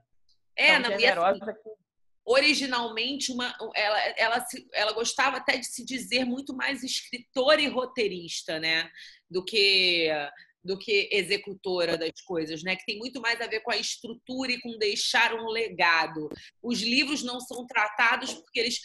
É, 0.55 0.79
não, 0.79 0.91
generosa 0.91 1.39
e 1.47 1.51
assim, 1.51 1.71
originalmente 2.27 3.33
uma, 3.33 3.57
ela, 3.75 3.99
ela, 4.19 4.47
ela 4.75 4.93
gostava 4.93 5.39
até 5.39 5.57
de 5.57 5.67
se 5.67 5.85
dizer 5.85 6.25
muito 6.25 6.55
mais 6.55 6.83
escritora 6.83 7.61
e 7.61 7.69
roteirista, 7.69 8.61
né? 8.61 8.91
Do 9.31 9.43
que 9.43 10.11
do 10.63 10.79
que 10.79 11.09
executora 11.11 11.97
das 11.97 12.21
coisas, 12.25 12.63
né? 12.63 12.77
Que 12.77 12.85
tem 12.85 12.99
muito 12.99 13.21
mais 13.21 13.41
a 13.41 13.47
ver 13.47 13.61
com 13.61 13.73
a 13.73 13.77
estrutura 13.77 14.53
e 14.53 14.61
com 14.61 14.79
deixar 14.79 15.35
um 15.35 15.49
legado. 15.49 16.29
Os 16.63 16.81
livros 16.81 17.23
não 17.23 17.41
são 17.41 17.67
tratados 17.67 18.35
porque 18.35 18.61
eles 18.61 18.81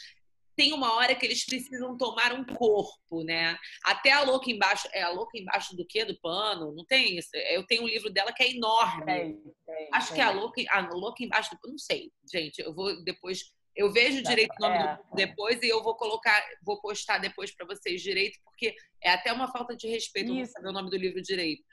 tem 0.56 0.74
uma 0.74 0.94
hora 0.94 1.14
que 1.14 1.26
eles 1.26 1.46
precisam 1.46 1.98
tomar 1.98 2.34
um 2.34 2.46
corpo, 2.46 3.24
né? 3.24 3.58
Até 3.84 4.12
a 4.12 4.24
louca 4.24 4.50
embaixo, 4.50 4.88
é 4.94 5.04
a 5.04 5.10
louca 5.10 5.38
embaixo 5.38 5.76
do 5.76 5.86
quê? 5.86 6.06
Do 6.06 6.18
pano? 6.22 6.74
Não 6.74 6.86
tem 6.86 7.18
isso. 7.18 7.30
Eu 7.34 7.66
tenho 7.66 7.84
um 7.84 7.88
livro 7.88 8.10
dela 8.10 8.32
que 8.32 8.42
é 8.42 8.52
enorme. 8.52 9.06
Tem, 9.06 9.34
tem, 9.66 9.90
Acho 9.92 10.08
tem. 10.08 10.16
que 10.16 10.22
é 10.22 10.24
a 10.24 10.32
louca, 10.32 10.62
a 10.70 10.80
louca 10.94 11.24
embaixo 11.24 11.52
do, 11.52 11.70
não 11.70 11.78
sei, 11.78 12.10
gente. 12.32 12.60
Eu 12.60 12.74
vou 12.74 13.04
depois 13.04 13.54
eu 13.76 13.92
vejo 13.92 14.24
direito 14.24 14.54
o 14.58 14.62
nome 14.62 14.78
é, 14.78 14.98
depois 15.14 15.62
e 15.62 15.68
eu 15.68 15.84
vou 15.84 15.96
colocar, 15.96 16.42
vou 16.64 16.80
postar 16.80 17.18
depois 17.18 17.54
para 17.54 17.66
vocês 17.66 18.02
direito, 18.02 18.40
porque 18.44 18.74
é 19.02 19.12
até 19.12 19.34
uma 19.34 19.52
falta 19.52 19.76
de 19.76 19.88
respeito 19.88 20.34
não 20.34 20.46
saber 20.46 20.70
o 20.70 20.72
nome 20.72 20.90
do 20.90 20.98
livro 20.98 21.22
direito. 21.22 21.64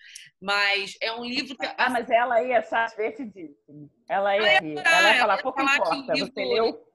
Mas 0.41 0.97
é 1.01 1.13
um 1.13 1.25
livro 1.25 1.57
que. 1.57 1.67
Ah, 1.79 1.89
mas 1.89 2.11
ela 2.11 2.43
ia 2.43 2.61
satisfeitíssima. 2.63 3.89
Ela 4.09 4.37
ia, 4.37 4.61
rir. 4.61 4.79
ela 4.79 5.13
ia 5.13 5.21
falar, 5.21 5.43
pouco 5.43 5.61
falar 5.61 5.77
importa, 5.77 6.13
livro, 6.13 6.33
você 6.33 6.45
leu? 6.45 6.87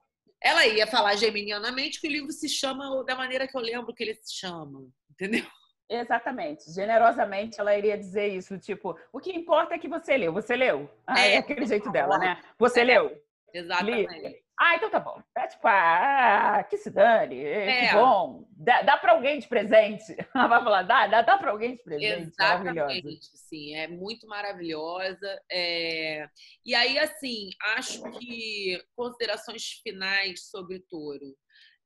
Ela 0.42 0.68
ia 0.68 0.86
falar 0.86 1.16
geminianamente 1.16 2.02
que 2.02 2.08
o 2.08 2.12
livro 2.12 2.32
se 2.32 2.50
chama 2.50 3.04
da 3.06 3.16
maneira 3.16 3.48
que 3.48 3.58
eu 3.58 3.62
lembro 3.62 3.94
que 3.94 4.04
ele 4.04 4.14
se 4.16 4.36
chama, 4.36 4.84
entendeu? 5.10 5.46
Exatamente. 5.90 6.70
Generosamente 6.72 7.60
ela 7.60 7.76
iria 7.76 7.98
dizer 7.98 8.28
isso, 8.28 8.60
tipo, 8.60 8.98
o 9.12 9.20
que 9.20 9.32
importa 9.32 9.76
é 9.76 9.80
que 9.80 9.88
você 9.88 10.18
leu. 10.18 10.34
Você 10.34 10.56
leu? 10.56 10.92
Ah, 11.08 11.22
é, 11.22 11.36
é 11.36 11.38
aquele 11.38 11.66
jeito 11.66 11.90
dela, 11.92 12.18
né? 12.18 12.42
Você 12.60 12.82
é, 12.82 12.84
leu? 12.84 13.24
Exatamente. 13.54 14.44
Ah, 14.60 14.76
então 14.76 14.90
tá 14.90 15.00
bom. 15.00 15.22
É 15.38 15.48
tipo, 15.48 15.68
ah, 15.68 16.66
que 16.68 16.78
se 16.78 16.90
dane, 16.90 17.44
é. 17.44 17.90
que 17.90 17.94
bom. 17.94 18.48
Dá, 18.52 18.82
dá 18.82 18.98
para 18.98 19.12
alguém 19.12 19.38
de 19.38 19.48
presente. 19.48 20.16
Ela 20.34 20.48
vai 20.48 20.64
falar, 20.64 20.82
dá, 20.82 21.06
dá, 21.06 21.22
dá 21.22 21.38
para 21.38 21.52
alguém 21.52 21.76
de 21.76 21.84
presente. 21.84 22.34
Exatamente, 22.34 23.38
sim. 23.38 23.76
É 23.76 23.88
muito 23.88 24.28
maravilhosa. 24.28 25.40
É... 25.52 26.28
E 26.66 26.74
aí, 26.74 26.98
assim, 26.98 27.52
acho 27.76 28.02
que 28.18 28.84
considerações 28.96 29.80
finais 29.84 30.50
sobre 30.50 30.80
touro. 30.90 31.38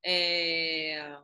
É... 0.06 1.18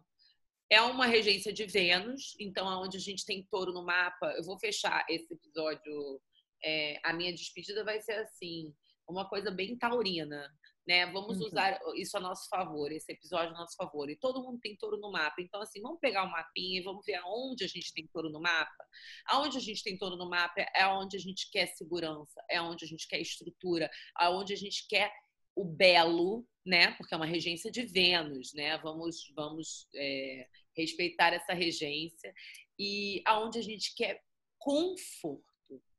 É 0.70 0.82
uma 0.82 1.06
regência 1.06 1.54
de 1.54 1.66
Vênus, 1.66 2.36
então, 2.42 2.68
onde 2.84 2.98
a 2.98 3.00
gente 3.00 3.26
tem 3.26 3.48
touro 3.50 3.72
no 3.72 3.86
mapa. 3.86 4.34
Eu 4.36 4.44
vou 4.44 4.60
fechar 4.60 5.06
esse 5.10 5.34
episódio. 5.34 6.22
É... 6.62 7.00
a 7.06 7.14
minha 7.14 7.32
despedida 7.32 7.86
vai 7.86 8.02
ser 8.02 8.20
assim, 8.20 8.74
uma 9.08 9.30
coisa 9.30 9.50
bem 9.50 9.78
taurina 9.78 10.52
né? 10.88 11.06
Vamos 11.08 11.40
uhum. 11.40 11.48
usar 11.48 11.80
isso 11.96 12.16
a 12.16 12.20
nosso 12.20 12.48
favor, 12.48 12.92
esse 12.92 13.12
episódio 13.12 13.54
a 13.54 13.60
nosso 13.60 13.76
favor. 13.76 14.10
E 14.10 14.16
todo 14.16 14.42
mundo 14.42 14.60
tem 14.60 14.76
touro 14.78 14.98
no 14.98 15.12
mapa. 15.12 15.42
Então, 15.42 15.62
assim, 15.62 15.82
vamos 15.82 16.00
pegar 16.00 16.24
o 16.24 16.28
um 16.28 16.32
mapinha 16.32 16.80
e 16.80 16.84
vamos 16.84 17.06
ver 17.06 17.16
aonde 17.16 17.66
a 17.66 17.68
gente 17.68 17.94
tem 17.94 18.08
touro 18.08 18.30
no 18.30 18.40
mapa. 18.40 18.86
Aonde 19.26 19.58
a 19.58 19.62
gente 19.62 19.84
tem 19.84 19.98
touro 19.98 20.16
no 20.16 20.30
mapa 20.30 20.62
é 20.74 20.88
onde 20.88 21.18
a 21.18 21.20
gente 21.20 21.52
quer 21.52 21.68
segurança, 21.68 22.42
é 22.50 22.62
onde 22.62 22.86
a 22.86 22.88
gente 22.88 23.06
quer 23.08 23.20
estrutura, 23.20 23.90
aonde 24.16 24.54
a 24.54 24.58
gente 24.58 24.88
quer 24.88 25.12
o 25.54 25.66
belo, 25.66 26.48
né? 26.66 26.92
Porque 26.92 27.14
é 27.14 27.18
uma 27.18 27.26
regência 27.26 27.70
de 27.70 27.84
Vênus, 27.86 28.54
né? 28.54 28.78
Vamos, 28.78 29.32
vamos 29.36 29.88
é, 29.94 30.48
respeitar 30.76 31.34
essa 31.34 31.54
regência. 31.54 32.34
E 32.80 33.22
aonde 33.26 33.60
a 33.60 33.64
gente 33.64 33.94
quer 33.94 34.24
conforto 34.58 35.57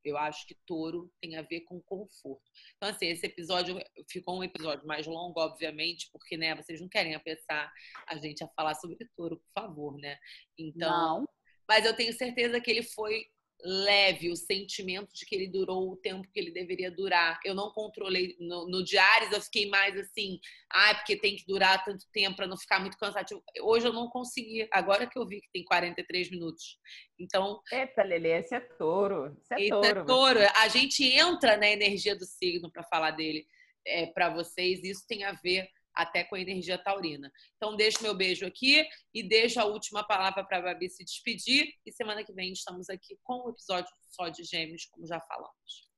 eu 0.09 0.19
acho 0.19 0.47
que 0.47 0.57
touro 0.67 1.13
tem 1.21 1.37
a 1.37 1.43
ver 1.43 1.63
com 1.63 1.81
conforto. 1.81 2.43
Então, 2.77 2.89
assim, 2.89 3.07
esse 3.07 3.27
episódio 3.27 3.79
ficou 4.09 4.39
um 4.39 4.45
episódio 4.45 4.87
mais 4.87 5.07
longo, 5.07 5.41
obviamente, 5.41 6.09
porque, 6.13 6.37
né, 6.37 6.55
vocês 6.55 6.81
não 6.81 6.89
querem 6.89 7.15
apressar 7.15 7.73
a 8.07 8.17
gente 8.17 8.43
a 8.43 8.49
falar 8.49 8.75
sobre 8.75 8.97
touro, 9.17 9.37
por 9.37 9.63
favor, 9.63 9.99
né? 9.99 10.19
Então. 10.59 10.91
Não. 10.91 11.29
Mas 11.69 11.85
eu 11.85 11.95
tenho 11.95 12.13
certeza 12.15 12.61
que 12.61 12.71
ele 12.71 12.83
foi 12.83 13.27
leve 13.65 14.31
o 14.31 14.37
sentimento 14.37 15.13
de 15.13 15.27
que 15.27 15.35
ele 15.35 15.49
durou 15.49 15.91
o 15.91 15.97
tempo 15.97 16.29
que 16.33 16.39
ele 16.39 16.51
deveria 16.51 16.91
durar. 16.91 17.41
Eu 17.45 17.55
não 17.55 17.71
controlei 17.73 18.37
no, 18.39 18.69
no 18.69 18.85
diários, 18.85 19.33
eu 19.33 19.41
fiquei 19.41 19.69
mais 19.69 19.97
assim, 19.97 20.39
ah, 20.71 20.95
porque 20.95 21.17
tem 21.17 21.37
que 21.37 21.47
durar 21.47 21.85
tanto 21.85 22.05
tempo 22.13 22.37
para 22.37 22.47
não 22.47 22.57
ficar 22.57 22.81
muito 22.81 22.97
cansativo. 22.97 23.43
Hoje 23.63 23.87
eu 23.87 23.93
não 23.93 24.09
consegui, 24.09 24.69
agora 24.73 25.07
que 25.07 25.19
eu 25.19 25.27
vi 25.27 25.41
que 25.41 25.51
tem 25.53 25.65
43 25.65 26.31
minutos. 26.31 26.79
Então, 27.19 27.61
eita, 27.73 28.03
Lelê, 28.03 28.39
esse 28.39 28.55
é 28.55 28.61
touro. 28.61 29.37
Esse 29.43 29.67
é 29.67 29.69
touro. 29.69 29.87
É 29.87 30.05
touro. 30.05 30.41
A 30.57 30.69
gente 30.69 31.05
entra 31.05 31.57
na 31.57 31.69
energia 31.69 32.15
do 32.15 32.25
signo 32.25 32.71
para 32.71 32.85
falar 32.85 33.11
dele 33.13 33.47
é, 33.87 34.07
para 34.07 34.29
vocês, 34.29 34.83
isso 34.85 35.07
tem 35.07 35.25
a 35.25 35.33
ver 35.33 35.69
até 35.99 36.23
com 36.23 36.37
a 36.37 36.41
energia 36.41 36.79
taurina. 36.79 37.31
Então, 37.57 37.77
deixo 37.77 38.03
meu 38.03 38.17
beijo 38.17 38.47
aqui 38.47 38.87
e 39.13 39.23
deixo 39.23 39.61
a 39.61 39.65
última 39.65 40.07
palavra 40.07 40.45
para 40.45 40.59
a 40.59 40.63
Babi 40.63 40.89
se 40.89 41.05
despedir. 41.05 41.67
E 41.85 41.93
semana 41.93 42.25
que 42.25 42.33
vem 42.33 42.53
estamos 42.53 42.89
aqui 42.89 43.19
com 43.25 43.35
o 43.35 43.47
um 43.47 43.51
episódio 43.51 43.91
só 44.11 44.29
de 44.29 44.45
Gêmeos, 44.45 44.87
como 44.87 45.07
já 45.07 45.21
falamos. 45.21 45.89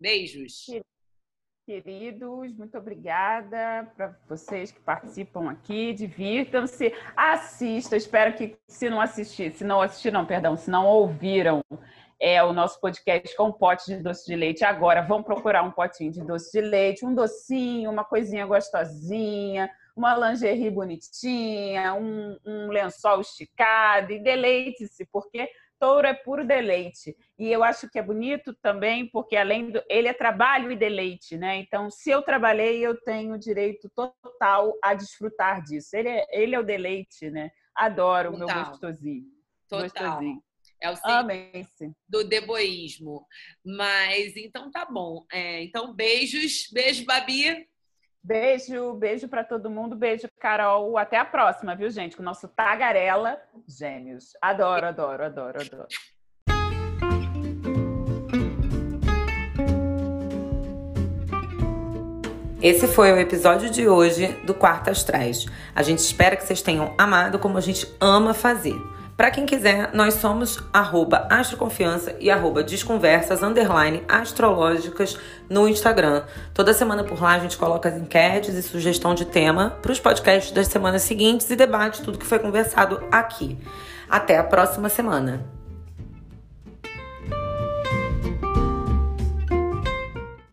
Beijos! 0.00 0.66
Queridos, 1.66 2.56
muito 2.56 2.78
obrigada 2.78 3.92
para 3.94 4.18
vocês 4.26 4.70
que 4.70 4.80
participam 4.80 5.50
aqui. 5.50 5.92
Divirtam-se, 5.92 6.94
assistam. 7.14 7.96
Espero 7.96 8.34
que, 8.34 8.56
se 8.66 8.88
não 8.88 9.00
assistir, 9.00 9.52
se 9.52 9.64
não 9.64 9.82
assistiram, 9.82 10.24
perdão, 10.24 10.56
se 10.56 10.70
não 10.70 10.86
ouviram 10.86 11.62
é 12.20 12.42
o 12.42 12.52
nosso 12.52 12.80
podcast 12.80 13.36
com 13.36 13.48
um 13.48 13.52
pote 13.52 13.86
de 13.86 14.02
doce 14.02 14.26
de 14.26 14.34
leite. 14.34 14.64
Agora 14.64 15.02
vão 15.02 15.22
procurar 15.22 15.62
um 15.62 15.70
potinho 15.70 16.10
de 16.10 16.24
doce 16.24 16.50
de 16.52 16.60
leite, 16.60 17.04
um 17.04 17.14
docinho, 17.14 17.90
uma 17.90 18.04
coisinha 18.04 18.44
gostosinha, 18.44 19.70
uma 19.96 20.16
lingerie 20.16 20.70
bonitinha, 20.70 21.94
um, 21.94 22.36
um 22.44 22.68
lençol 22.68 23.20
esticado 23.20 24.12
e 24.12 24.18
deleite-se, 24.18 25.06
porque 25.12 25.48
touro 25.78 26.06
é 26.06 26.14
puro 26.14 26.44
deleite. 26.44 27.16
E 27.38 27.50
eu 27.50 27.62
acho 27.62 27.88
que 27.88 27.98
é 27.98 28.02
bonito 28.02 28.52
também, 28.54 29.08
porque 29.08 29.36
além 29.36 29.70
do. 29.70 29.82
Ele 29.88 30.08
é 30.08 30.12
trabalho 30.12 30.72
e 30.72 30.76
deleite, 30.76 31.36
né? 31.36 31.56
Então, 31.58 31.90
se 31.90 32.10
eu 32.10 32.22
trabalhei, 32.22 32.84
eu 32.84 33.00
tenho 33.00 33.38
direito 33.38 33.88
total 33.90 34.74
a 34.82 34.94
desfrutar 34.94 35.62
disso. 35.62 35.96
Ele 35.96 36.08
é, 36.08 36.26
ele 36.30 36.54
é 36.54 36.60
o 36.60 36.64
deleite, 36.64 37.30
né? 37.30 37.50
Adoro 37.74 38.34
o 38.34 38.38
meu 38.38 38.48
gostosinho. 38.48 39.24
Total. 39.68 39.82
Gostosinho. 39.82 40.42
É 40.80 40.90
o 40.90 40.96
símbolo 40.96 41.94
do 42.08 42.24
deboísmo. 42.24 43.26
Mas 43.64 44.36
então 44.36 44.70
tá 44.70 44.84
bom. 44.84 45.24
É, 45.32 45.62
então, 45.62 45.94
beijos. 45.94 46.68
Beijo, 46.72 47.04
Babi. 47.04 47.66
Beijo, 48.22 48.92
beijo 48.94 49.28
para 49.28 49.44
todo 49.44 49.70
mundo. 49.70 49.96
Beijo, 49.96 50.28
Carol. 50.38 50.98
Até 50.98 51.16
a 51.16 51.24
próxima, 51.24 51.74
viu, 51.74 51.90
gente? 51.90 52.16
Com 52.16 52.22
o 52.22 52.24
nosso 52.24 52.48
Tagarela 52.48 53.40
Gêmeos. 53.66 54.32
Adoro, 54.40 54.86
adoro, 54.86 55.24
adoro, 55.24 55.60
adoro. 55.60 55.88
Esse 62.60 62.88
foi 62.88 63.12
o 63.12 63.16
episódio 63.16 63.70
de 63.70 63.88
hoje 63.88 64.26
do 64.44 64.52
Quartas 64.52 64.98
Astrais. 64.98 65.46
A 65.76 65.82
gente 65.84 66.00
espera 66.00 66.36
que 66.36 66.44
vocês 66.44 66.60
tenham 66.60 66.92
amado 66.98 67.38
como 67.38 67.56
a 67.56 67.60
gente 67.60 67.86
ama 68.00 68.34
fazer. 68.34 68.74
Para 69.18 69.32
quem 69.32 69.44
quiser, 69.44 69.90
nós 69.94 70.14
somos 70.14 70.60
arroba 70.72 71.26
astroconfiança 71.28 72.14
e 72.20 72.30
arroba 72.30 72.62
desconversas, 72.62 73.42
underline, 73.42 74.04
astrológicas 74.06 75.18
no 75.50 75.66
Instagram. 75.66 76.22
Toda 76.54 76.72
semana 76.72 77.02
por 77.02 77.20
lá 77.20 77.32
a 77.32 77.40
gente 77.40 77.56
coloca 77.56 77.88
as 77.88 77.96
enquetes 77.96 78.54
e 78.54 78.62
sugestão 78.62 79.16
de 79.16 79.24
tema 79.24 79.76
para 79.82 79.90
os 79.90 79.98
podcasts 79.98 80.52
das 80.52 80.68
semanas 80.68 81.02
seguintes 81.02 81.50
e 81.50 81.56
debate 81.56 82.00
tudo 82.00 82.16
que 82.16 82.24
foi 82.24 82.38
conversado 82.38 83.02
aqui. 83.10 83.58
Até 84.08 84.38
a 84.38 84.44
próxima 84.44 84.88
semana. 84.88 85.57